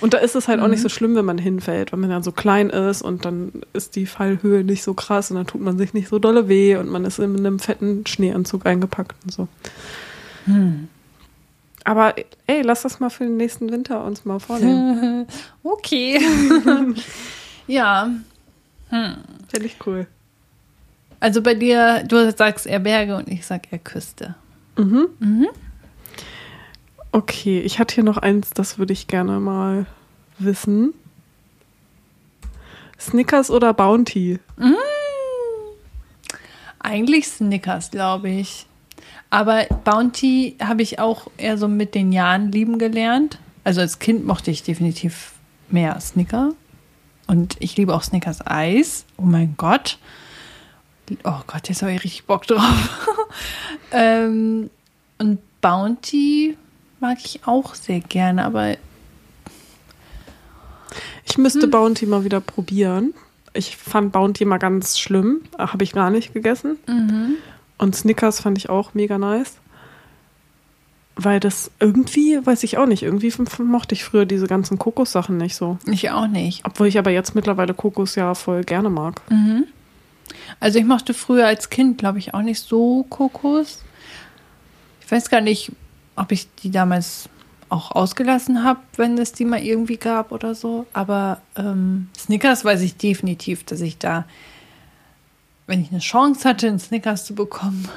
[0.00, 2.22] und da ist es halt auch nicht so schlimm, wenn man hinfällt, weil man dann
[2.22, 5.76] so klein ist und dann ist die Fallhöhe nicht so krass und dann tut man
[5.76, 9.48] sich nicht so dolle weh und man ist in einem fetten Schneeanzug eingepackt und so.
[11.84, 12.14] Aber
[12.46, 15.26] ey, lass das mal für den nächsten Winter uns mal vornehmen.
[15.64, 16.18] Okay.
[17.66, 18.10] ja.
[19.48, 20.06] Finde ich cool.
[21.20, 24.34] Also bei dir, du sagst eher Berge und ich sag eher Küste.
[27.12, 29.86] Okay, ich hatte hier noch eins, das würde ich gerne mal
[30.38, 30.94] wissen.
[32.98, 34.38] Snickers oder Bounty?
[36.78, 38.66] Eigentlich Snickers, glaube ich.
[39.32, 43.38] Aber Bounty habe ich auch eher so mit den Jahren lieben gelernt.
[43.64, 45.32] Also als Kind mochte ich definitiv
[45.70, 46.52] mehr Snicker.
[47.28, 49.06] Und ich liebe auch Snickers Eis.
[49.16, 49.98] Oh mein Gott.
[51.24, 53.16] Oh Gott, jetzt habe ich richtig Bock drauf.
[53.92, 54.68] ähm,
[55.16, 56.58] und Bounty
[57.00, 58.76] mag ich auch sehr gerne, aber
[61.24, 63.14] Ich müsste Bounty mal wieder probieren.
[63.54, 65.40] Ich fand Bounty mal ganz schlimm.
[65.56, 66.76] Habe ich gar nicht gegessen.
[67.82, 69.54] Und Snickers fand ich auch mega nice.
[71.16, 75.56] Weil das irgendwie, weiß ich auch nicht, irgendwie mochte ich früher diese ganzen Kokossachen nicht
[75.56, 75.78] so.
[75.86, 76.64] ich auch nicht.
[76.64, 79.20] Obwohl ich aber jetzt mittlerweile Kokos ja voll gerne mag.
[80.60, 83.82] Also ich mochte früher als Kind, glaube ich, auch nicht so Kokos.
[85.04, 85.72] Ich weiß gar nicht,
[86.14, 87.28] ob ich die damals
[87.68, 90.86] auch ausgelassen habe, wenn es die mal irgendwie gab oder so.
[90.92, 94.24] Aber ähm, Snickers weiß ich definitiv, dass ich da,
[95.72, 97.88] wenn ich eine Chance hatte, einen Snickers zu bekommen.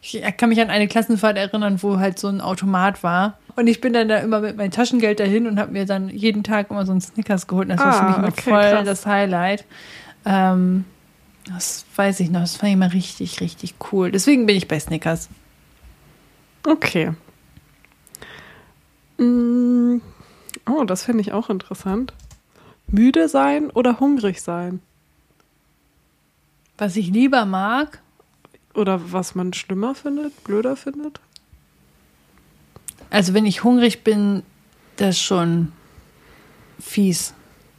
[0.00, 3.38] Ich kann mich an eine Klassenfahrt erinnern, wo halt so ein Automat war.
[3.56, 6.44] Und ich bin dann da immer mit meinem Taschengeld dahin und habe mir dann jeden
[6.44, 7.68] Tag immer so einen Snickers geholt.
[7.68, 8.84] Und das war für Ah, mich immer okay, voll krass.
[8.86, 9.64] das Highlight.
[10.24, 10.84] Ähm,
[11.52, 12.40] das weiß ich noch.
[12.42, 14.12] Das fand ich immer richtig, richtig cool.
[14.12, 15.28] Deswegen bin ich bei Snickers.
[16.66, 17.12] Okay.
[19.18, 20.00] Mm,
[20.68, 22.12] Oh, das finde ich auch interessant.
[22.88, 24.80] Müde sein oder hungrig sein?
[26.78, 28.00] Was ich lieber mag,
[28.74, 31.20] Oder was man schlimmer findet, blöder findet?
[33.08, 34.42] also wenn ich hungrig bin,
[34.96, 35.72] das ist schon
[36.78, 37.32] fies.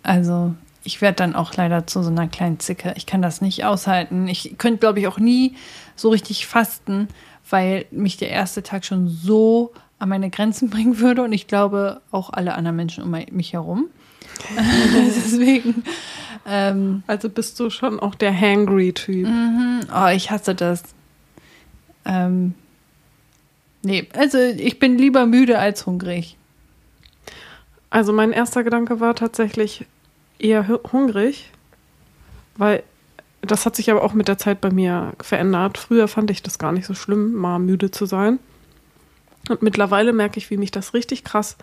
[0.03, 2.93] Also ich werde dann auch leider zu so einer kleinen Zicke.
[2.97, 4.27] Ich kann das nicht aushalten.
[4.27, 5.55] Ich könnte, glaube ich, auch nie
[5.95, 7.07] so richtig fasten,
[7.49, 12.01] weil mich der erste Tag schon so an meine Grenzen bringen würde und ich glaube
[12.11, 13.87] auch alle anderen Menschen um mich herum.
[14.95, 15.83] Deswegen,
[16.47, 19.27] ähm, Also bist du schon auch der Hangry-Typ.
[19.93, 20.83] oh, ich hasse das.
[22.05, 22.53] Ähm,
[23.83, 26.37] nee, also ich bin lieber müde als hungrig.
[27.89, 29.85] Also mein erster Gedanke war tatsächlich
[30.39, 31.51] eher hu- hungrig,
[32.57, 32.83] weil
[33.41, 35.77] das hat sich aber auch mit der Zeit bei mir verändert.
[35.77, 38.39] Früher fand ich das gar nicht so schlimm, mal müde zu sein.
[39.49, 41.55] Und mittlerweile merke ich, wie mich das richtig krass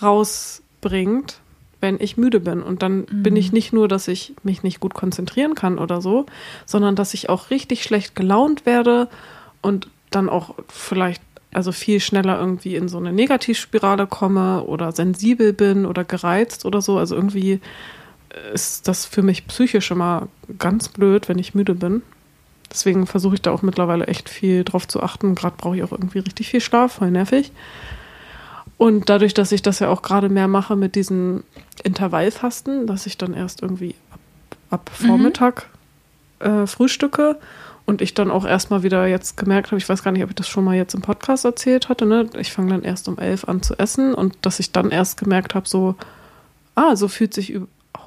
[0.00, 1.40] rausbringt,
[1.80, 2.62] wenn ich müde bin.
[2.62, 6.26] Und dann bin ich nicht nur, dass ich mich nicht gut konzentrieren kann oder so,
[6.66, 9.08] sondern dass ich auch richtig schlecht gelaunt werde
[9.62, 11.22] und dann auch vielleicht
[11.52, 16.82] also viel schneller irgendwie in so eine Negativspirale komme oder sensibel bin oder gereizt oder
[16.82, 16.98] so.
[16.98, 17.60] Also irgendwie
[18.52, 22.02] ist das für mich psychisch immer ganz blöd, wenn ich müde bin.
[22.70, 25.34] Deswegen versuche ich da auch mittlerweile echt viel drauf zu achten.
[25.34, 27.50] Gerade brauche ich auch irgendwie richtig viel Schlaf, voll nervig.
[28.78, 31.42] Und dadurch, dass ich das ja auch gerade mehr mache mit diesen
[31.82, 34.20] Intervallfasten, dass ich dann erst irgendwie ab,
[34.70, 35.66] ab Vormittag
[36.40, 36.46] mhm.
[36.46, 37.38] äh, frühstücke
[37.86, 40.36] und ich dann auch erstmal wieder jetzt gemerkt habe, ich weiß gar nicht, ob ich
[40.36, 42.30] das schon mal jetzt im Podcast erzählt hatte, ne?
[42.38, 45.56] ich fange dann erst um elf an zu essen und dass ich dann erst gemerkt
[45.56, 45.96] habe, so,
[46.76, 47.58] ah, so fühlt sich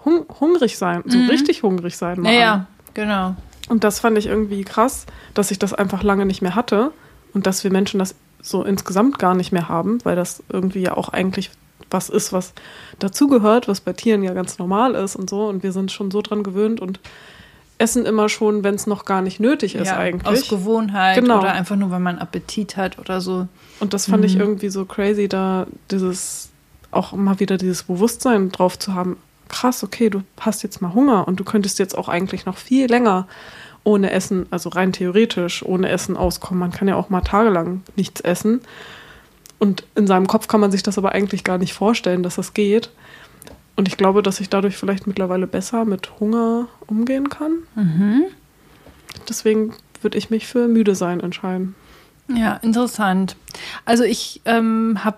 [0.05, 1.29] hung hungrig sein, so mhm.
[1.29, 2.59] richtig hungrig sein mal ja, an.
[2.59, 3.35] Ja, genau.
[3.69, 6.91] Und das fand ich irgendwie krass, dass ich das einfach lange nicht mehr hatte
[7.33, 10.97] und dass wir Menschen das so insgesamt gar nicht mehr haben, weil das irgendwie ja
[10.97, 11.51] auch eigentlich
[11.89, 12.53] was ist, was
[12.99, 15.47] dazugehört, was bei Tieren ja ganz normal ist und so.
[15.47, 16.99] Und wir sind schon so dran gewöhnt und
[17.77, 20.43] essen immer schon, wenn es noch gar nicht nötig ist ja, eigentlich.
[20.43, 21.39] Aus Gewohnheit genau.
[21.39, 23.47] oder einfach nur, weil man Appetit hat oder so.
[23.79, 24.27] Und das fand mhm.
[24.27, 26.49] ich irgendwie so crazy, da dieses
[26.91, 29.17] auch mal wieder dieses Bewusstsein drauf zu haben.
[29.49, 32.87] Krass, okay, du hast jetzt mal Hunger und du könntest jetzt auch eigentlich noch viel
[32.87, 33.27] länger
[33.83, 36.59] ohne Essen, also rein theoretisch ohne Essen auskommen.
[36.59, 38.61] Man kann ja auch mal tagelang nichts essen.
[39.59, 42.53] Und in seinem Kopf kann man sich das aber eigentlich gar nicht vorstellen, dass das
[42.53, 42.89] geht.
[43.75, 47.53] Und ich glaube, dass ich dadurch vielleicht mittlerweile besser mit Hunger umgehen kann.
[47.75, 48.23] Mhm.
[49.29, 51.75] Deswegen würde ich mich für müde sein entscheiden.
[52.27, 53.35] Ja, interessant.
[53.85, 55.17] Also ich ähm, habe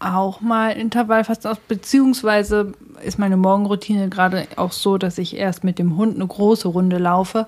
[0.00, 2.72] auch mal Intervallfasten aus, beziehungsweise
[3.04, 6.98] ist meine Morgenroutine gerade auch so, dass ich erst mit dem Hund eine große Runde
[6.98, 7.46] laufe,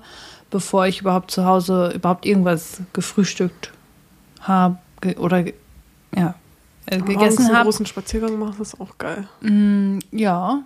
[0.49, 3.71] bevor ich überhaupt zu Hause überhaupt irgendwas gefrühstückt
[4.41, 4.77] habe
[5.17, 5.45] oder
[6.15, 6.35] ja,
[6.87, 7.57] äh, gegessen habe.
[7.57, 9.27] einen großen Spaziergang machst, ist auch geil.
[9.41, 10.63] Mm, ja,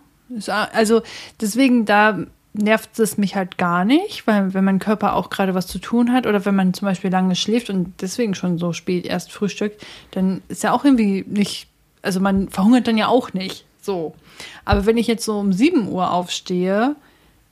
[0.73, 1.03] also
[1.39, 2.17] deswegen da
[2.53, 6.11] nervt es mich halt gar nicht, weil wenn mein Körper auch gerade was zu tun
[6.13, 9.85] hat oder wenn man zum Beispiel lange schläft und deswegen schon so spät erst frühstückt,
[10.11, 11.67] dann ist ja auch irgendwie nicht
[12.05, 13.65] also man verhungert dann ja auch nicht.
[13.81, 14.15] So.
[14.63, 16.95] Aber wenn ich jetzt so um 7 Uhr aufstehe,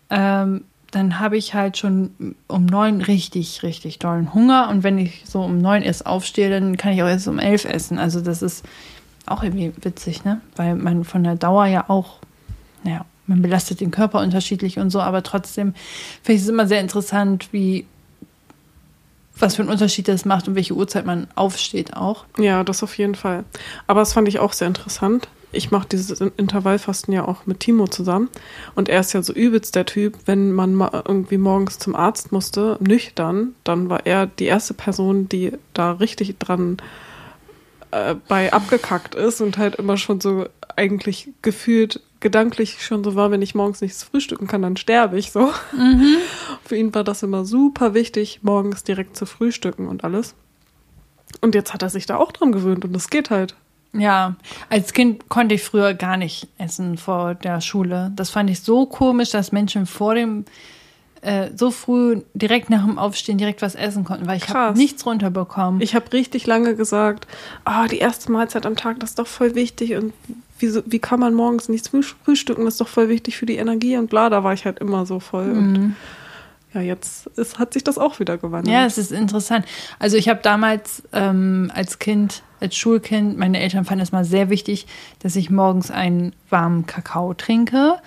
[0.09, 4.69] ähm, dann habe ich halt schon um 9 richtig, richtig tollen Hunger.
[4.69, 7.65] Und wenn ich so um 9 erst aufstehe, dann kann ich auch erst um 11
[7.65, 7.97] essen.
[7.97, 8.63] Also das ist
[9.25, 10.41] auch irgendwie witzig, ne?
[10.55, 12.17] Weil man von der Dauer ja auch,
[12.83, 15.73] naja, man belastet den Körper unterschiedlich und so, aber trotzdem
[16.21, 17.85] finde ich es immer sehr interessant, wie
[19.37, 22.25] was für einen Unterschied das macht und welche Uhrzeit man aufsteht auch.
[22.37, 23.43] Ja, das auf jeden Fall.
[23.87, 25.27] Aber das fand ich auch sehr interessant.
[25.51, 28.29] Ich mache dieses Intervallfasten ja auch mit Timo zusammen.
[28.73, 32.31] Und er ist ja so übelst der Typ, wenn man mal irgendwie morgens zum Arzt
[32.31, 36.77] musste, nüchtern, dann war er die erste Person, die da richtig dran
[37.91, 43.29] äh, bei abgekackt ist und halt immer schon so eigentlich gefühlt gedanklich schon so war,
[43.29, 45.51] wenn ich morgens nichts frühstücken kann, dann sterbe ich so.
[45.77, 46.15] Mhm.
[46.65, 50.33] Für ihn war das immer super wichtig, morgens direkt zu frühstücken und alles.
[51.41, 53.55] Und jetzt hat er sich da auch dran gewöhnt und das geht halt.
[53.91, 54.35] Ja,
[54.69, 58.11] als Kind konnte ich früher gar nicht essen vor der Schule.
[58.15, 60.45] Das fand ich so komisch, dass Menschen vor dem
[61.21, 65.05] äh, so früh direkt nach dem Aufstehen direkt was essen konnten, weil ich habe nichts
[65.05, 65.81] runterbekommen.
[65.81, 67.27] Ich habe richtig lange gesagt,
[67.65, 70.13] ah, oh, die erste Mahlzeit am Tag, das ist doch voll wichtig und
[70.63, 73.97] wie, wie kann man morgens nichts frühstücken, das ist doch voll wichtig für die Energie
[73.97, 75.45] und bla, da war ich halt immer so voll.
[75.45, 75.75] Mhm.
[75.75, 75.95] Und
[76.73, 78.73] ja, jetzt ist, hat sich das auch wieder gewandelt.
[78.73, 79.65] Ja, es ist interessant.
[79.99, 84.49] Also ich habe damals ähm, als Kind, als Schulkind, meine Eltern fanden es mal sehr
[84.49, 84.87] wichtig,
[85.19, 87.99] dass ich morgens einen warmen Kakao trinke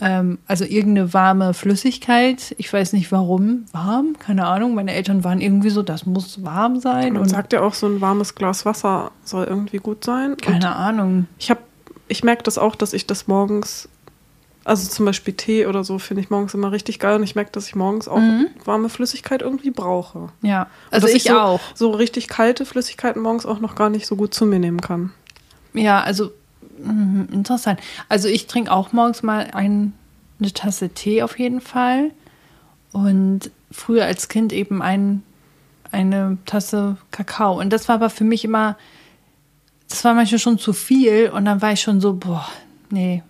[0.00, 2.54] ähm, also irgendeine warme Flüssigkeit.
[2.58, 3.66] Ich weiß nicht warum.
[3.72, 4.16] Warm?
[4.18, 4.74] Keine Ahnung.
[4.74, 7.12] Meine Eltern waren irgendwie so, das muss warm sein.
[7.12, 10.36] Man und sagt ja auch, so ein warmes Glas Wasser soll irgendwie gut sein.
[10.38, 11.26] Keine und Ahnung.
[11.38, 11.60] Ich habe,
[12.10, 13.88] ich merke das auch, dass ich das morgens,
[14.64, 17.16] also zum Beispiel Tee oder so, finde ich morgens immer richtig geil.
[17.16, 18.48] Und ich merke, dass ich morgens auch mhm.
[18.64, 20.28] warme Flüssigkeit irgendwie brauche.
[20.42, 21.60] Ja, also ich, ich so, auch.
[21.74, 25.12] So richtig kalte Flüssigkeiten morgens auch noch gar nicht so gut zu mir nehmen kann.
[25.72, 26.32] Ja, also
[26.84, 27.80] Mhm, interessant.
[28.08, 29.92] Also ich trinke auch morgens mal ein,
[30.38, 32.10] eine Tasse Tee auf jeden Fall.
[32.92, 35.22] Und früher als Kind eben ein,
[35.92, 37.58] eine Tasse Kakao.
[37.58, 38.76] Und das war aber für mich immer,
[39.90, 41.28] das war manchmal schon zu viel.
[41.28, 42.48] Und dann war ich schon so, boah,
[42.90, 43.22] nee,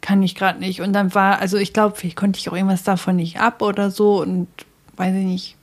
[0.00, 0.80] kann ich gerade nicht.
[0.80, 3.90] Und dann war, also ich glaube, vielleicht konnte ich auch irgendwas davon nicht ab oder
[3.90, 4.22] so.
[4.22, 4.46] Und
[4.96, 5.56] weiß ich nicht.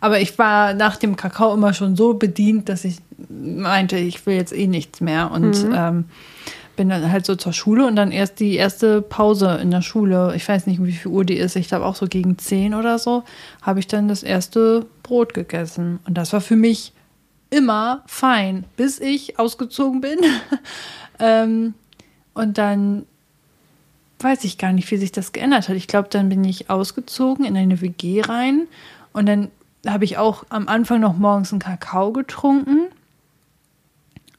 [0.00, 4.36] Aber ich war nach dem Kakao immer schon so bedient, dass ich meinte, ich will
[4.36, 5.30] jetzt eh nichts mehr.
[5.30, 5.74] Und mhm.
[5.74, 6.04] ähm,
[6.76, 10.32] bin dann halt so zur Schule und dann erst die erste Pause in der Schule,
[10.36, 13.00] ich weiß nicht, wie viel Uhr die ist, ich glaube auch so gegen zehn oder
[13.00, 13.24] so,
[13.62, 15.98] habe ich dann das erste Brot gegessen.
[16.06, 16.92] Und das war für mich
[17.50, 20.18] immer fein, bis ich ausgezogen bin.
[21.18, 21.74] ähm,
[22.34, 23.06] und dann
[24.20, 25.76] weiß ich gar nicht, wie sich das geändert hat.
[25.76, 28.66] Ich glaube, dann bin ich ausgezogen in eine WG rein
[29.12, 29.50] und dann
[29.86, 32.88] habe ich auch am Anfang noch morgens einen Kakao getrunken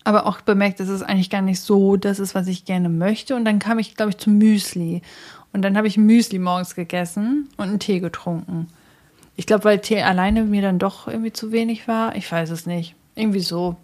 [0.09, 3.35] aber auch bemerkt, dass es eigentlich gar nicht so das ist, was ich gerne möchte.
[3.35, 5.03] Und dann kam ich, glaube ich, zum Müsli.
[5.53, 8.67] Und dann habe ich Müsli morgens gegessen und einen Tee getrunken.
[9.35, 12.15] Ich glaube, weil Tee alleine mir dann doch irgendwie zu wenig war.
[12.15, 12.95] Ich weiß es nicht.
[13.19, 13.75] Irgendwie so.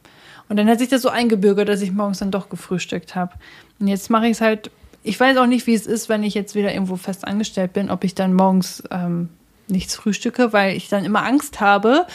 [0.48, 3.34] Und dann hat sich das so eingebürgert, dass ich morgens dann doch gefrühstückt habe.
[3.80, 4.72] Und jetzt mache ich es halt.
[5.04, 7.92] Ich weiß auch nicht, wie es ist, wenn ich jetzt wieder irgendwo fest angestellt bin,
[7.92, 9.30] ob ich dann morgens ähm,
[9.68, 12.06] nichts frühstücke, weil ich dann immer Angst habe,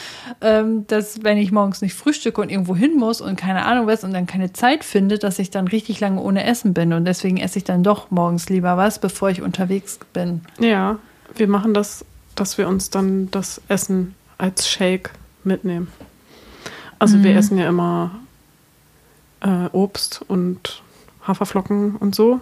[0.41, 4.03] ähm, dass wenn ich morgens nicht frühstücke und irgendwo hin muss und keine Ahnung was
[4.03, 6.93] und dann keine Zeit finde, dass ich dann richtig lange ohne Essen bin.
[6.93, 10.41] Und deswegen esse ich dann doch morgens lieber was, bevor ich unterwegs bin.
[10.59, 10.99] Ja,
[11.35, 12.05] wir machen das,
[12.35, 15.11] dass wir uns dann das Essen als Shake
[15.43, 15.87] mitnehmen.
[17.01, 17.23] Also mhm.
[17.23, 18.11] wir essen ja immer
[19.41, 20.81] äh, Obst und
[21.27, 22.41] Haferflocken und so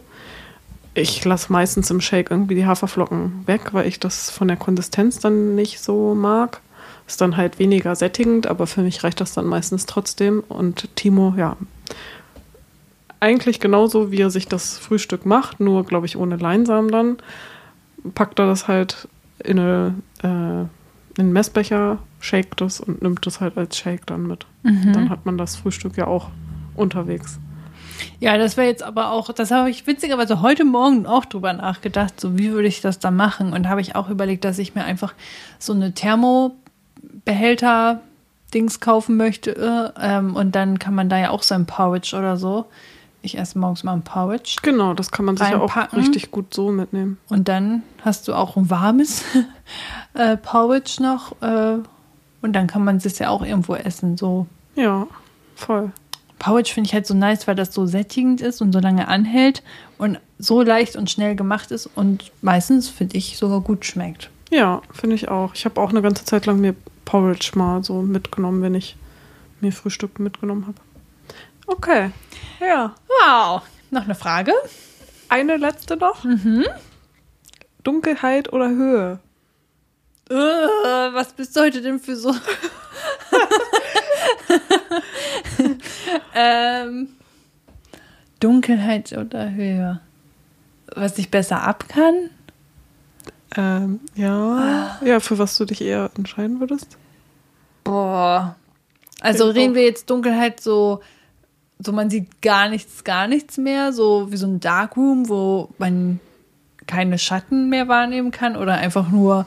[0.93, 5.20] ich lasse meistens im Shake irgendwie die Haferflocken weg, weil ich das von der Konsistenz
[5.20, 6.62] dann nicht so mag.
[7.07, 10.43] Ist dann halt weniger sättigend, aber für mich reicht das dann meistens trotzdem.
[10.47, 11.57] Und Timo, ja,
[13.20, 17.18] eigentlich genauso, wie er sich das Frühstück macht, nur glaube ich ohne Leinsamen dann,
[18.14, 19.07] packt er das halt
[19.43, 20.66] in, eine, äh,
[21.20, 24.45] in einen Messbecher, shakt das und nimmt das halt als Shake dann mit.
[24.63, 24.93] Mhm.
[24.93, 26.30] Dann hat man das Frühstück ja auch
[26.76, 27.39] unterwegs.
[28.20, 32.20] Ja, das wäre jetzt aber auch, das habe ich witzigerweise heute Morgen auch drüber nachgedacht,
[32.20, 34.86] so wie würde ich das da machen und habe ich auch überlegt, dass ich mir
[34.86, 35.13] einfach
[35.57, 37.99] so eine Thermobehälter
[38.53, 42.38] Dings kaufen möchte ähm, und dann kann man da ja auch so ein Porridge oder
[42.38, 42.65] so.
[43.22, 44.55] Ich esse morgens mal ein Porridge.
[44.61, 47.17] Genau, das kann man sich ja auch richtig gut so mitnehmen.
[47.28, 49.26] Und dann hast du auch ein warmes
[50.14, 51.80] äh, Porridge noch äh,
[52.41, 54.47] und dann kann man es ja auch irgendwo essen, so.
[54.76, 55.07] Ja,
[55.55, 55.91] voll.
[56.39, 59.62] Porridge finde ich halt so nice, weil das so sättigend ist und so lange anhält
[59.97, 64.30] und so leicht und schnell gemacht ist und meistens, finde ich, sogar gut schmeckt.
[64.49, 65.53] Ja, finde ich auch.
[65.53, 68.95] Ich habe auch eine ganze Zeit lang mir Porridge mal so mitgenommen, wenn ich
[69.60, 70.78] mir Frühstück mitgenommen habe.
[71.68, 72.12] Okay.
[72.60, 72.95] Ja.
[73.07, 73.62] Wow.
[73.91, 74.53] Noch eine Frage?
[75.28, 76.24] Eine letzte noch.
[76.24, 76.66] Mhm.
[77.84, 79.20] Dunkelheit oder Höhe?
[80.32, 82.36] Uh, was bist du heute denn für so
[86.36, 87.09] ähm,
[88.39, 90.01] Dunkelheit oder Höhe?
[90.93, 92.30] Was ich besser ab kann?
[93.57, 94.99] Ähm, ja.
[95.01, 95.05] Ah.
[95.05, 96.97] Ja, für was du dich eher entscheiden würdest?
[97.84, 98.55] Boah.
[99.21, 101.01] Also okay, reden wir jetzt Dunkelheit so,
[101.80, 106.19] so man sieht gar nichts, gar nichts mehr, so wie so ein Darkroom, wo man
[106.86, 109.45] keine Schatten mehr wahrnehmen kann oder einfach nur,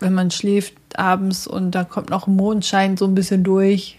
[0.00, 3.98] wenn man schläft abends und da kommt noch ein Mondschein so ein bisschen durch.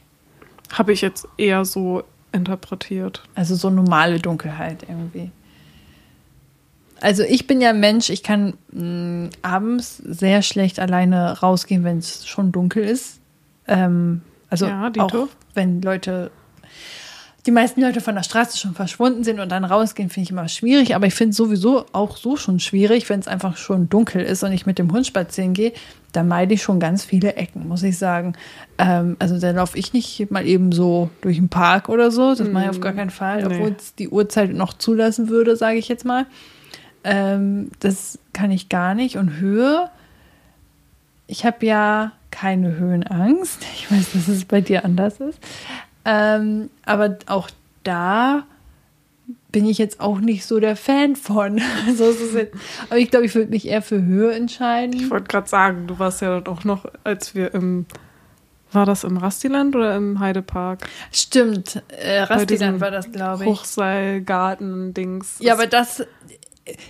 [0.72, 3.24] Habe ich jetzt eher so interpretiert.
[3.36, 5.32] Also so normale Dunkelheit irgendwie.
[7.02, 11.98] Also ich bin ja Mensch, ich kann mh, mm, abends sehr schlecht alleine rausgehen, wenn
[11.98, 13.20] es schon dunkel ist.
[13.68, 16.32] Ähm, also ja, auch wenn Leute
[17.46, 20.48] die meisten Leute von der Straße schon verschwunden sind und dann rausgehen, finde ich immer
[20.48, 20.96] schwierig.
[20.96, 24.44] Aber ich finde es sowieso auch so schon schwierig, wenn es einfach schon dunkel ist
[24.44, 25.74] und ich mit dem Hund spazieren gehe.
[26.12, 28.34] Da meide ich schon ganz viele Ecken, muss ich sagen.
[28.78, 32.36] Ähm, also da laufe ich nicht mal eben so durch den Park oder so.
[32.36, 32.52] Das mm.
[32.52, 33.56] mache ich auf gar keinen Fall, nee.
[33.56, 36.28] obwohl es die Uhrzeit noch zulassen würde, sage ich jetzt mal.
[37.04, 39.18] Ähm, das kann ich gar nicht.
[39.18, 39.90] Und Höhe,
[41.26, 43.66] ich habe ja keine Höhenangst.
[43.76, 45.40] Ich weiß, dass es bei dir anders ist.
[46.06, 47.50] Ähm, aber auch
[47.84, 48.44] da
[49.52, 51.62] bin ich jetzt auch nicht so der Fan von.
[51.88, 52.54] Also jetzt,
[52.90, 54.94] aber ich glaube, ich würde mich eher für Höhe entscheiden.
[54.94, 57.86] Ich wollte gerade sagen, du warst ja doch noch, als wir im
[58.74, 60.88] war das im Rastiland oder im Heidepark?
[61.12, 63.50] Stimmt, äh, Rastiland war das, glaube ich.
[63.50, 65.40] Hochseilgarten-Dings.
[65.40, 66.06] Ja, aber das,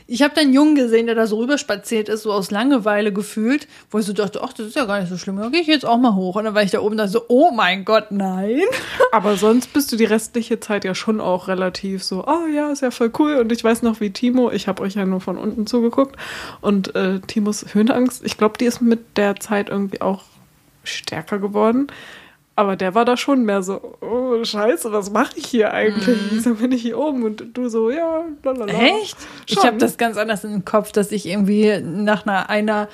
[0.06, 3.68] ich habe dann einen Jungen gesehen, der da so rüberspaziert ist, so aus Langeweile gefühlt,
[3.90, 5.68] wo ich so dachte, ach, das ist ja gar nicht so schlimm, da gehe ich
[5.68, 6.36] jetzt auch mal hoch.
[6.36, 8.64] Und dann war ich da oben da so, oh mein Gott, nein.
[9.14, 12.82] Aber sonst bist du die restliche Zeit ja schon auch relativ so, oh ja, ist
[12.82, 13.36] ja voll cool.
[13.36, 16.18] Und ich weiß noch, wie Timo, ich habe euch ja nur von unten zugeguckt.
[16.60, 20.24] Und äh, Timos Höhenangst, ich glaube, die ist mit der Zeit irgendwie auch
[20.84, 21.88] stärker geworden.
[22.62, 26.16] Aber der war da schon mehr so, oh Scheiße, was mache ich hier eigentlich?
[26.16, 26.28] Mhm.
[26.30, 27.24] Wieso bin ich hier oben?
[27.24, 28.72] Und du so, ja, lalala.
[28.72, 29.18] Echt?
[29.20, 29.28] Schon.
[29.48, 32.88] Ich habe das ganz anders im Kopf, dass ich irgendwie nach einer, einer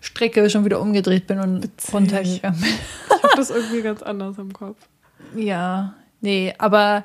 [0.00, 1.94] Strecke schon wieder umgedreht bin und Witzig.
[1.94, 2.70] runtergegangen bin.
[3.16, 4.76] ich habe das irgendwie ganz anders im Kopf.
[5.36, 7.04] Ja, nee, aber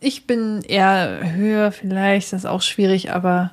[0.00, 3.52] ich bin eher höher vielleicht, das ist auch schwierig, aber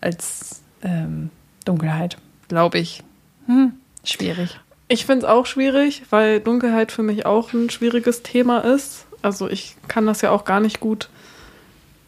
[0.00, 1.28] als ähm,
[1.66, 2.16] Dunkelheit,
[2.48, 3.04] glaube ich.
[3.44, 3.74] Hm,
[4.04, 4.58] schwierig.
[4.92, 9.06] Ich finde es auch schwierig, weil Dunkelheit für mich auch ein schwieriges Thema ist.
[9.22, 11.08] Also ich kann das ja auch gar nicht gut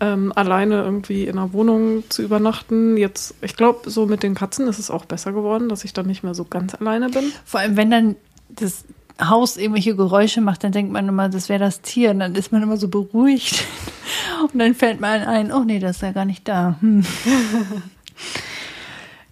[0.01, 2.99] ähm, alleine irgendwie in einer Wohnung zu übernachten.
[2.99, 6.05] Jetzt, ich glaube, so mit den Katzen ist es auch besser geworden, dass ich dann
[6.05, 7.33] nicht mehr so ganz alleine bin.
[7.47, 8.17] Vor allem, wenn dann
[8.51, 8.85] das
[9.19, 12.11] Haus irgendwelche Geräusche macht, dann denkt man immer, das wäre das Tier.
[12.11, 13.65] Und dann ist man immer so beruhigt.
[14.53, 16.77] Und dann fällt man ein, oh nee, das ist ja gar nicht da.
[16.81, 17.03] Hm.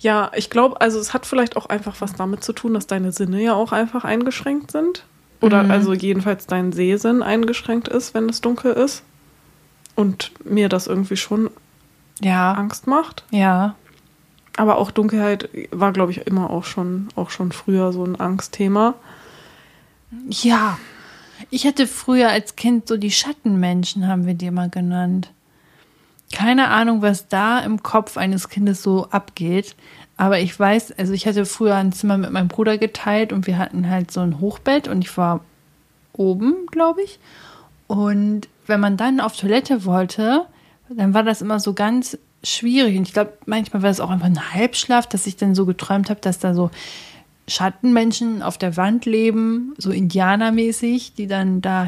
[0.03, 3.13] Ja, ich glaube, also es hat vielleicht auch einfach was damit zu tun, dass deine
[3.13, 5.05] Sinne ja auch einfach eingeschränkt sind.
[5.41, 5.71] Oder Mhm.
[5.71, 9.03] also jedenfalls dein Sehsinn eingeschränkt ist, wenn es dunkel ist.
[9.97, 11.51] Und mir das irgendwie schon
[12.21, 13.25] Ja, Angst macht.
[13.31, 13.75] ja.
[14.59, 18.93] Aber auch Dunkelheit war, glaube ich, immer auch schon, auch schon früher so ein Angstthema.
[20.29, 20.79] Ja.
[21.51, 25.31] Ich hatte früher als Kind so die Schattenmenschen, haben wir die immer genannt.
[26.33, 29.77] Keine Ahnung, was da im Kopf eines Kindes so abgeht.
[30.17, 33.59] Aber ich weiß, also ich hatte früher ein Zimmer mit meinem Bruder geteilt und wir
[33.59, 35.41] hatten halt so ein Hochbett und ich war
[36.13, 37.19] oben, glaube ich.
[37.87, 40.47] Und wenn man dann auf Toilette wollte,
[40.89, 42.97] dann war das immer so ganz schwierig.
[42.97, 46.11] Und ich glaube, manchmal war es auch einfach ein Halbschlaf, dass ich dann so geträumt
[46.11, 46.71] habe, dass da so
[47.49, 51.85] Schattenmenschen auf der Wand leben, so Indianermäßig, die dann da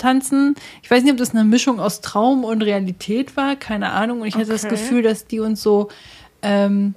[0.00, 0.54] herumtanzen.
[0.82, 4.22] Ich weiß nicht, ob das eine Mischung aus Traum und Realität war, keine Ahnung.
[4.22, 4.76] Und ich hatte das Okay.
[4.76, 5.88] Gefühl, dass die uns so,
[6.42, 6.94] ähm,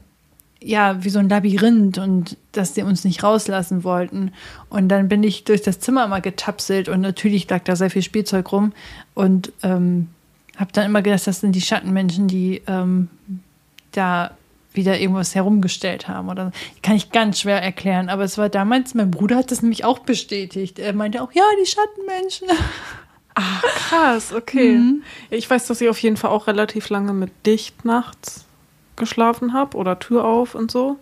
[0.61, 4.31] ja, wie so ein Labyrinth und dass die uns nicht rauslassen wollten.
[4.69, 8.01] Und dann bin ich durch das Zimmer mal getapselt und natürlich lag da sehr viel
[8.01, 8.73] Spielzeug rum
[9.13, 10.07] und ähm,
[10.55, 13.09] habe dann immer gedacht, das sind die Schattenmenschen, die ähm,
[13.91, 14.31] da
[14.75, 16.51] wieder irgendwas herumgestellt haben oder
[16.81, 19.99] kann ich ganz schwer erklären, aber es war damals, mein Bruder hat das nämlich auch
[19.99, 20.79] bestätigt.
[20.79, 22.47] Er meinte auch, ja, die Schattenmenschen.
[23.89, 24.79] Krass, okay.
[25.29, 28.45] Ich weiß, dass ich auf jeden Fall auch relativ lange mit dicht nachts
[28.95, 30.97] geschlafen habe oder Tür auf und so.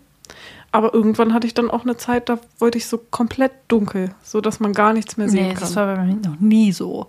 [0.71, 4.39] Aber irgendwann hatte ich dann auch eine Zeit, da wollte ich so komplett dunkel, so
[4.39, 5.59] dass man gar nichts mehr sehen Nee, kann.
[5.59, 7.07] das war bei mir noch nie so.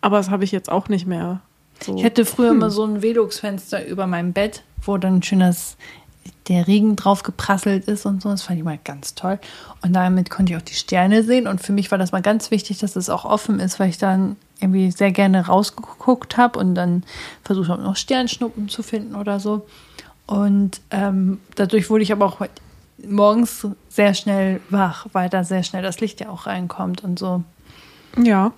[0.00, 1.40] Aber das habe ich jetzt auch nicht mehr.
[1.82, 1.96] So.
[1.96, 5.76] Ich hatte früher immer so ein Velux-Fenster über meinem Bett, wo dann schön das,
[6.48, 8.28] der Regen drauf geprasselt ist und so.
[8.30, 9.38] Das fand ich mal ganz toll.
[9.82, 11.46] Und damit konnte ich auch die Sterne sehen.
[11.46, 13.98] Und für mich war das mal ganz wichtig, dass es auch offen ist, weil ich
[13.98, 17.04] dann irgendwie sehr gerne rausgeguckt habe und dann
[17.44, 19.66] versucht habe, noch Sternschnuppen zu finden oder so.
[20.26, 22.40] Und ähm, dadurch wurde ich aber auch
[23.02, 27.42] morgens sehr schnell wach, weil da sehr schnell das Licht ja auch reinkommt und so.
[28.22, 28.52] Ja,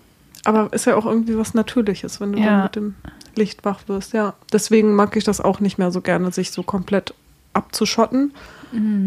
[0.45, 2.47] aber ist ja auch irgendwie was Natürliches, wenn du Ja.
[2.47, 2.95] dann mit dem
[3.37, 4.13] Licht wach wirst.
[4.13, 7.15] Ja, deswegen mag ich das auch nicht mehr so gerne, sich so komplett
[7.53, 8.33] abzuschotten,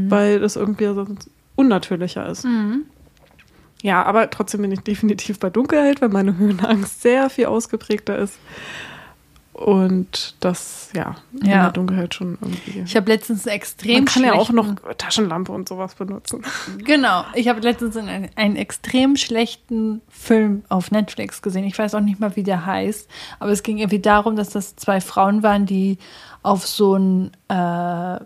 [0.10, 2.46] weil das irgendwie sonst unnatürlicher ist.
[3.82, 8.38] Ja, aber trotzdem bin ich definitiv bei Dunkelheit, weil meine Höhenangst sehr viel ausgeprägter ist.
[9.56, 11.62] Und das, ja, in Ja.
[11.64, 12.82] der Dunkelheit schon irgendwie.
[12.86, 16.44] Ich habe letztens einen extrem Man kann ja auch noch Taschenlampe und sowas benutzen.
[16.84, 17.24] Genau.
[17.36, 21.64] Ich habe letztens einen, einen extrem schlechten Film auf Netflix gesehen.
[21.64, 23.10] Ich weiß auch nicht mal, wie der heißt.
[23.40, 26.00] Aber es ging irgendwie darum, dass das zwei Frauen waren, die
[26.44, 28.20] auf so einen äh,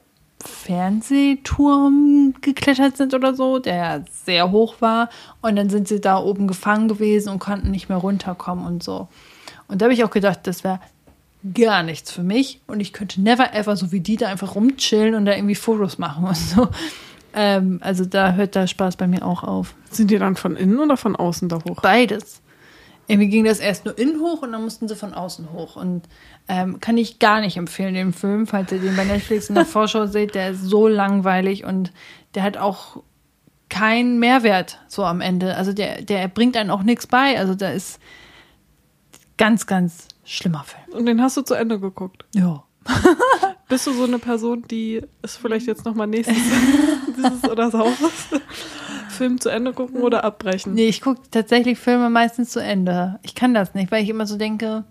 [0.43, 5.09] Fernsehturm geklettert sind oder so, der sehr hoch war.
[5.41, 9.07] Und dann sind sie da oben gefangen gewesen und konnten nicht mehr runterkommen und so.
[9.67, 10.79] Und da habe ich auch gedacht, das wäre
[11.53, 12.61] gar nichts für mich.
[12.67, 15.97] Und ich könnte never ever so wie die da einfach rumchillen und da irgendwie Fotos
[15.97, 16.69] machen und so.
[17.33, 19.75] Ähm, also da hört der Spaß bei mir auch auf.
[19.91, 21.81] Sind die dann von innen oder von außen da hoch?
[21.81, 22.41] Beides.
[23.07, 25.75] Irgendwie ging das erst nur innen hoch und dann mussten sie von außen hoch.
[25.75, 26.03] Und
[26.47, 29.65] ähm, kann ich gar nicht empfehlen, den Film, falls ihr den bei Netflix in der
[29.67, 30.35] Vorschau seht.
[30.35, 31.91] Der ist so langweilig und
[32.35, 33.01] der hat auch
[33.69, 35.55] keinen Mehrwert so am Ende.
[35.55, 37.39] Also der, der bringt einen auch nichts bei.
[37.39, 37.99] Also da ist
[39.37, 40.97] ganz, ganz schlimmer Film.
[40.97, 42.25] Und den hast du zu Ende geguckt.
[42.33, 42.63] Ja.
[43.67, 46.37] Bist du so eine Person, die es vielleicht jetzt nochmal nächstes
[47.17, 48.27] dieses oder saures
[49.09, 50.73] Film zu Ende gucken oder abbrechen?
[50.73, 53.19] Nee, ich gucke tatsächlich Filme meistens zu Ende.
[53.21, 54.85] Ich kann das nicht, weil ich immer so denke.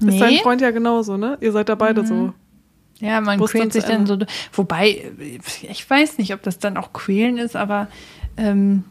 [0.00, 0.14] Nee.
[0.14, 1.36] Ist dein Freund ja genauso, ne?
[1.40, 2.32] Ihr seid da beide so.
[3.00, 4.18] Ja, man quält sich dann so.
[4.52, 5.10] Wobei,
[5.62, 7.88] ich weiß nicht, ob das dann auch quälen ist, aber
[8.36, 8.84] ähm,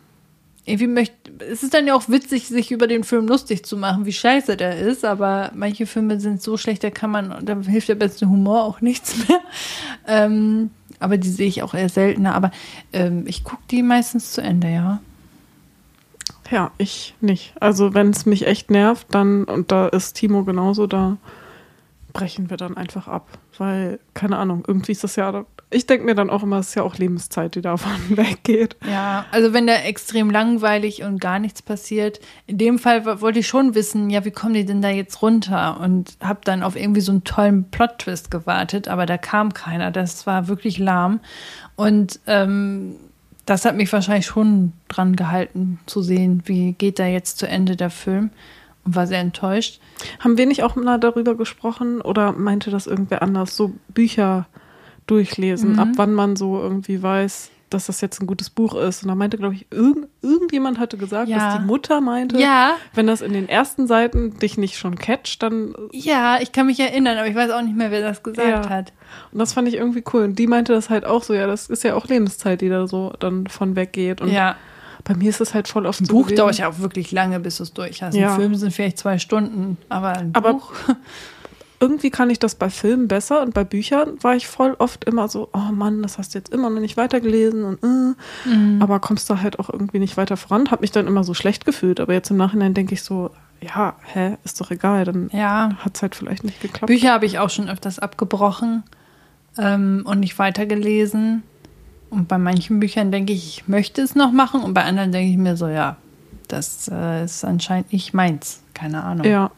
[0.70, 1.16] irgendwie möchte.
[1.50, 4.58] Es ist dann ja auch witzig, sich über den Film lustig zu machen, wie scheiße
[4.58, 8.30] der ist, aber manche Filme sind so schlecht, da kann man, da hilft der beste
[8.30, 9.40] Humor auch nichts mehr.
[10.12, 12.34] Ähm, aber die sehe ich auch eher seltener.
[12.34, 12.52] Aber
[12.94, 15.02] ähm, ich gucke die meistens zu Ende, ja.
[16.52, 17.54] Ja, ich nicht.
[17.60, 21.18] Also wenn es mich echt nervt, dann, und da ist Timo genauso, da
[22.12, 23.28] brechen wir dann einfach ab.
[23.58, 26.76] Weil, keine Ahnung, irgendwie ist das ja, ich denke mir dann auch immer, es ist
[26.76, 28.76] ja auch Lebenszeit, die davon weggeht.
[28.90, 33.48] Ja, also wenn da extrem langweilig und gar nichts passiert, in dem Fall wollte ich
[33.48, 35.80] schon wissen, ja, wie kommen die denn da jetzt runter?
[35.80, 39.92] Und habe dann auf irgendwie so einen tollen Plot-Twist gewartet, aber da kam keiner.
[39.92, 41.20] Das war wirklich lahm.
[41.76, 42.96] Und ähm,
[43.46, 47.76] das hat mich wahrscheinlich schon dran gehalten, zu sehen, wie geht da jetzt zu Ende
[47.76, 48.32] der Film.
[48.86, 49.80] Und war sehr enttäuscht.
[50.20, 53.56] Haben wir nicht auch mal darüber gesprochen oder meinte das irgendwer anders?
[53.56, 54.48] So Bücher
[55.10, 55.80] durchlesen, Mhm.
[55.80, 59.04] ab wann man so irgendwie weiß, dass das jetzt ein gutes Buch ist.
[59.04, 61.38] Und da meinte, glaube ich, irgend, irgendjemand hatte gesagt, Ja.
[61.38, 62.72] dass die Mutter meinte, Ja.
[62.96, 65.76] wenn das in den ersten Seiten dich nicht schon catcht, dann.
[65.92, 68.70] Ja, ich kann mich erinnern, aber ich weiß auch nicht mehr, wer das gesagt Ja.
[68.70, 68.92] hat.
[69.32, 70.24] Und das fand ich irgendwie cool.
[70.24, 72.88] Und die meinte das halt auch so, ja, das ist ja auch Lebenszeit, die da
[72.88, 74.22] so dann von weggeht.
[74.22, 74.56] Und ja.
[75.04, 76.38] bei mir ist es halt voll oft Ein so Buch gewesen.
[76.38, 78.16] dauert ja auch wirklich lange, bis du es durch hast.
[78.16, 78.32] Ja.
[78.34, 80.74] Ein Film sind vielleicht zwei Stunden, aber ein Aber- Buch.
[81.82, 85.28] irgendwie kann ich das bei Filmen besser und bei Büchern war ich voll oft immer
[85.30, 88.50] so, oh Mann, das hast du jetzt immer noch nicht weitergelesen und äh.
[88.50, 88.82] Mhm.
[88.82, 91.66] aber kommst da halt auch irgendwie nicht weiter voran, hab mich dann immer so schlecht
[91.66, 93.30] gefühlt, aber jetzt im Nachhinein denke ich so,
[93.62, 95.72] ja, hä, ist doch egal, dann Ja.
[95.80, 96.88] hat es halt vielleicht nicht geklappt.
[96.88, 98.84] Bücher habe ich auch schon öfters abgebrochen
[99.58, 101.44] ähm, und nicht weitergelesen.
[102.10, 105.30] Und bei manchen Büchern denke ich, ich möchte es noch machen und bei anderen denke
[105.32, 105.98] ich mir so, ja,
[106.48, 108.62] das äh, ist anscheinend nicht meins.
[108.74, 109.26] Keine Ahnung.
[109.28, 109.52] Ja.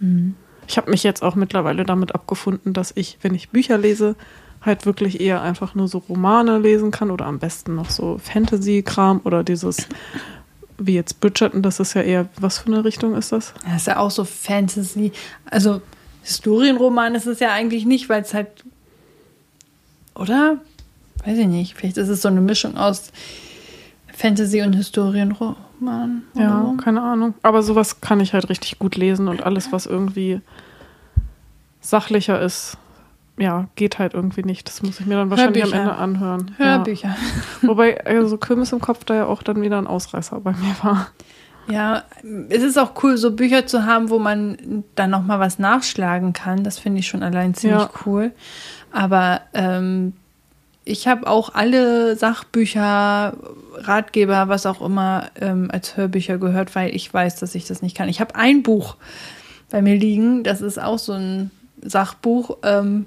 [0.00, 0.34] Mhm.
[0.66, 4.16] Ich habe mich jetzt auch mittlerweile damit abgefunden, dass ich, wenn ich Bücher lese,
[4.64, 9.20] halt wirklich eher einfach nur so Romane lesen kann oder am besten noch so Fantasy-Kram
[9.24, 9.88] oder dieses,
[10.78, 13.54] wie jetzt Bridgerton, das ist ja eher, was für eine Richtung ist das?
[13.64, 15.12] Das ist ja auch so Fantasy.
[15.50, 15.82] Also
[16.22, 18.48] Historienroman ist es ja eigentlich nicht, weil es halt,
[20.14, 20.58] oder?
[21.24, 21.74] Weiß ich nicht.
[21.74, 23.10] Vielleicht ist es so eine Mischung aus
[24.12, 25.56] Fantasy und Historienroman.
[25.88, 26.76] Oder Ja, so.
[26.82, 27.34] keine Ahnung.
[27.42, 30.40] Aber sowas kann ich halt richtig gut lesen und alles, was irgendwie
[31.80, 32.76] sachlicher ist,
[33.38, 34.68] ja, geht halt irgendwie nicht.
[34.68, 35.90] Das muss ich mir dann wahrscheinlich am Hörbücher.
[35.90, 36.54] Ende anhören.
[36.58, 37.08] Hörbücher.
[37.08, 37.16] Ja.
[37.68, 41.08] Wobei also Kirmes im Kopf da ja auch dann wieder ein Ausreißer bei mir war.
[41.68, 42.02] Ja,
[42.48, 46.32] es ist auch cool, so Bücher zu haben, wo man dann noch mal was nachschlagen
[46.32, 46.64] kann.
[46.64, 47.90] Das finde ich schon allein ziemlich Ja.
[48.04, 48.32] cool.
[48.90, 50.12] Aber ähm,
[50.84, 53.34] ich habe auch alle Sachbücher,
[53.74, 57.96] Ratgeber, was auch immer, ähm, als Hörbücher gehört, weil ich weiß, dass ich das nicht
[57.96, 58.08] kann.
[58.08, 58.96] Ich habe ein Buch
[59.70, 61.50] bei mir liegen, das ist auch so ein
[61.82, 62.58] Sachbuch.
[62.62, 63.06] Ähm,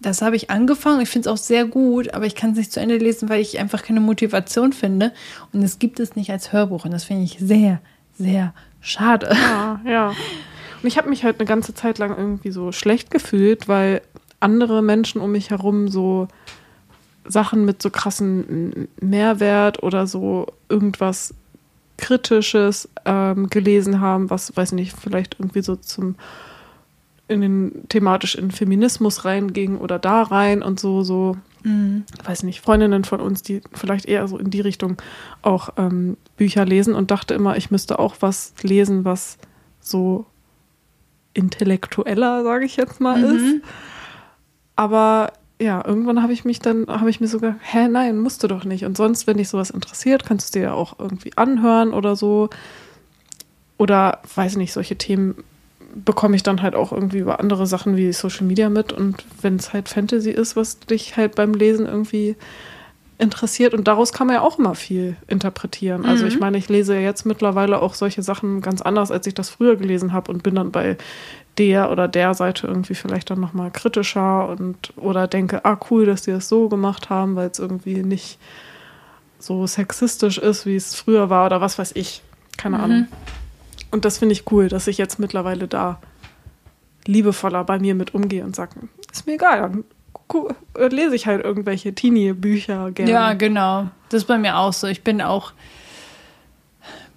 [0.00, 1.00] das habe ich angefangen.
[1.02, 3.40] Ich finde es auch sehr gut, aber ich kann es nicht zu Ende lesen, weil
[3.40, 5.12] ich einfach keine Motivation finde.
[5.52, 6.84] Und es gibt es nicht als Hörbuch.
[6.84, 7.80] Und das finde ich sehr,
[8.18, 9.30] sehr schade.
[9.32, 10.08] Ja, ja.
[10.08, 14.00] Und ich habe mich halt eine ganze Zeit lang irgendwie so schlecht gefühlt, weil
[14.40, 16.28] andere Menschen um mich herum so
[17.24, 21.34] Sachen mit so krassen Mehrwert oder so irgendwas
[21.96, 26.16] Kritisches ähm, gelesen haben, was, weiß nicht, vielleicht irgendwie so zum
[27.28, 31.36] in den thematisch in Feminismus reinging oder da rein und so, so,
[32.24, 34.96] weiß nicht, Freundinnen von uns, die vielleicht eher so in die Richtung
[35.42, 39.38] auch ähm, Bücher lesen und dachte immer, ich müsste auch was lesen, was
[39.78, 40.26] so
[41.32, 43.62] intellektueller, sage ich jetzt mal, ist.
[44.74, 48.48] Aber ja, irgendwann habe ich mich dann, habe ich mir sogar, hä, nein, musst du
[48.48, 48.84] doch nicht.
[48.84, 52.48] Und sonst, wenn dich sowas interessiert, kannst du dir ja auch irgendwie anhören oder so.
[53.76, 55.36] Oder, weiß nicht, solche Themen
[55.94, 58.92] bekomme ich dann halt auch irgendwie über andere Sachen wie Social Media mit.
[58.92, 62.36] Und wenn es halt Fantasy ist, was dich halt beim Lesen irgendwie
[63.18, 63.74] interessiert.
[63.74, 66.06] Und daraus kann man ja auch immer viel interpretieren.
[66.06, 69.34] Also ich meine, ich lese ja jetzt mittlerweile auch solche Sachen ganz anders, als ich
[69.34, 70.96] das früher gelesen habe und bin dann bei
[71.60, 76.22] der oder der Seite irgendwie vielleicht dann nochmal kritischer und oder denke, ah cool, dass
[76.22, 78.38] die das so gemacht haben, weil es irgendwie nicht
[79.38, 82.22] so sexistisch ist, wie es früher war oder was weiß ich.
[82.56, 83.08] Keine Ahnung.
[83.90, 86.00] Und das finde ich cool, dass ich jetzt mittlerweile da
[87.06, 88.72] liebevoller bei mir mit umgehe und sage,
[89.12, 89.84] ist mir egal, dann
[90.78, 93.10] äh, lese ich halt irgendwelche Teenie-Bücher gerne.
[93.10, 93.88] Ja, genau.
[94.08, 94.86] Das ist bei mir auch so.
[94.86, 95.52] Ich bin auch,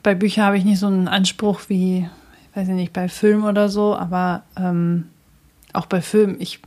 [0.02, 2.10] bei Büchern habe ich nicht so einen Anspruch wie,
[2.56, 5.10] weiß ich nicht, bei Filmen oder so, aber ähm,
[5.74, 6.40] auch bei Filmen.
[6.40, 6.60] Ich,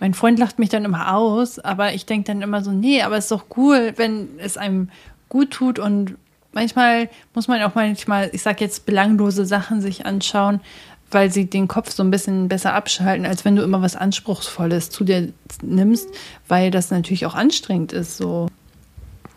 [0.00, 3.16] mein Freund lacht mich dann immer aus, aber ich denke dann immer so, nee, aber
[3.16, 4.90] es ist doch cool, wenn es einem
[5.28, 6.16] gut tut und
[6.52, 10.60] manchmal muss man auch manchmal, ich sag jetzt, belanglose Sachen sich anschauen,
[11.10, 14.90] weil sie den Kopf so ein bisschen besser abschalten, als wenn du immer was Anspruchsvolles
[14.90, 15.32] zu dir
[15.62, 16.08] nimmst,
[16.48, 18.48] weil das natürlich auch anstrengend ist, so.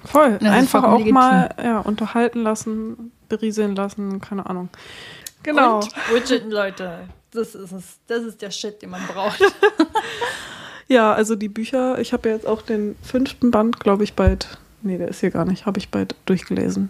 [0.04, 0.40] Voll.
[0.42, 1.14] Einfach auch legitim.
[1.14, 4.70] mal ja, unterhalten lassen, berieseln lassen, keine Ahnung.
[5.44, 5.78] Genau.
[5.80, 7.00] Und Widgetten, Leute.
[7.32, 7.84] Das ist es.
[8.08, 9.40] Das ist der Shit, den man braucht.
[10.88, 14.58] Ja, also die Bücher, ich habe ja jetzt auch den fünften Band, glaube ich, bald.
[14.82, 16.90] Nee, der ist hier gar nicht, habe ich bald durchgelesen.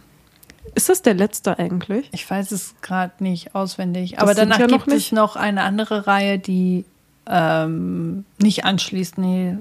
[0.74, 2.10] Ist das der letzte eigentlich?
[2.12, 4.14] Ich weiß es gerade nicht auswendig.
[4.14, 6.84] Das Aber danach ja noch gibt es nicht- noch eine andere Reihe, die
[7.28, 9.58] ähm, nicht anschließt, nee,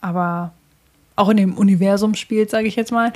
[0.00, 0.52] aber
[1.14, 3.12] auch in dem Universum spielt, sage ich jetzt mal.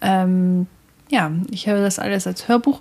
[0.00, 0.66] Ähm,
[1.08, 2.80] ja, ich höre das alles als Hörbuch.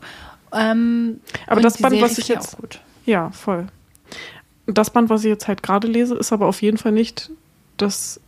[0.56, 2.58] Ähm, Aber das Band, Serie was ich jetzt-.
[3.06, 3.68] Ja, voll.
[4.68, 7.30] Das Band, was ich jetzt halt gerade lese, ist aber auf jeden Fall nicht
[7.78, 8.20] das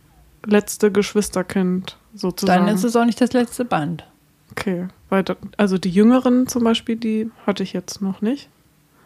[0.46, 2.66] letzte Geschwisterkind sozusagen.
[2.66, 4.04] Dann ist es auch nicht das letzte Band.
[4.52, 8.48] okay, weil da, also die Jüngeren zum Beispiel, die hatte ich jetzt noch nicht.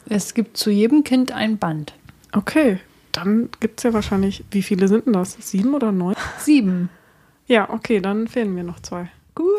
[0.09, 1.95] Es gibt zu jedem Kind ein Band.
[2.33, 2.81] Okay,
[3.13, 5.37] dann gibt es ja wahrscheinlich, wie viele sind denn das?
[5.41, 6.17] Sieben oder neun?
[6.39, 6.89] Sieben.
[7.47, 9.11] Ja, okay, dann fehlen mir noch zwei.
[9.39, 9.59] Cool.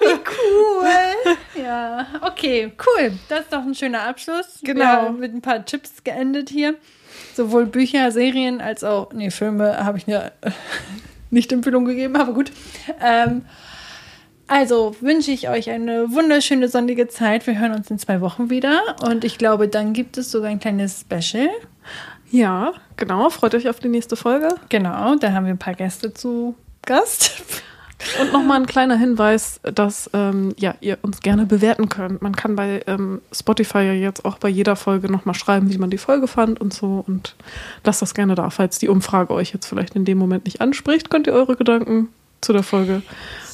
[0.00, 1.62] Wie cool.
[1.62, 3.12] Ja, okay, cool.
[3.28, 4.60] Das ist doch ein schöner Abschluss.
[4.62, 4.80] Genau.
[4.80, 6.76] Wir haben mit ein paar Tipps geendet hier.
[7.34, 10.50] Sowohl Bücher, Serien als auch, nee, Filme habe ich mir äh,
[11.30, 12.52] nicht Empfehlung gegeben, aber gut.
[13.00, 13.42] Ähm,
[14.46, 17.46] also wünsche ich euch eine wunderschöne sonnige Zeit.
[17.46, 20.60] Wir hören uns in zwei Wochen wieder und ich glaube, dann gibt es sogar ein
[20.60, 21.48] kleines Special.
[22.30, 23.30] Ja, genau.
[23.30, 24.48] Freut euch auf die nächste Folge.
[24.68, 27.62] Genau, da haben wir ein paar Gäste zu Gast.
[28.20, 32.22] Und nochmal ein kleiner Hinweis, dass ähm, ja, ihr uns gerne bewerten könnt.
[32.22, 35.90] Man kann bei ähm, Spotify ja jetzt auch bei jeder Folge nochmal schreiben, wie man
[35.90, 37.04] die Folge fand und so.
[37.06, 37.36] Und
[37.84, 38.50] lasst das gerne da.
[38.50, 42.08] Falls die Umfrage euch jetzt vielleicht in dem Moment nicht anspricht, könnt ihr eure Gedanken
[42.40, 43.02] zu der Folge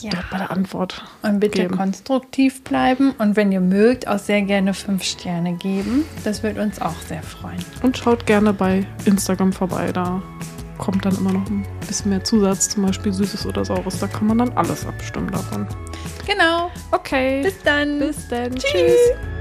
[0.00, 0.10] Ja.
[0.10, 1.04] dort bei der Antwort.
[1.22, 1.76] Und bitte geben.
[1.76, 6.04] konstruktiv bleiben und wenn ihr mögt, auch sehr gerne fünf Sterne geben.
[6.22, 7.58] Das wird uns auch sehr freuen.
[7.82, 9.90] Und schaut gerne bei Instagram vorbei.
[9.92, 10.22] Da
[10.78, 13.98] kommt dann immer noch ein bisschen mehr Zusatz, zum Beispiel Süßes oder Saures.
[13.98, 15.66] Da kann man dann alles abstimmen davon.
[16.26, 16.70] Genau.
[16.92, 17.42] Okay.
[17.42, 17.98] Bis dann.
[17.98, 18.54] Bis dann.
[18.54, 18.70] Tschüss.
[18.70, 19.35] Tschüss.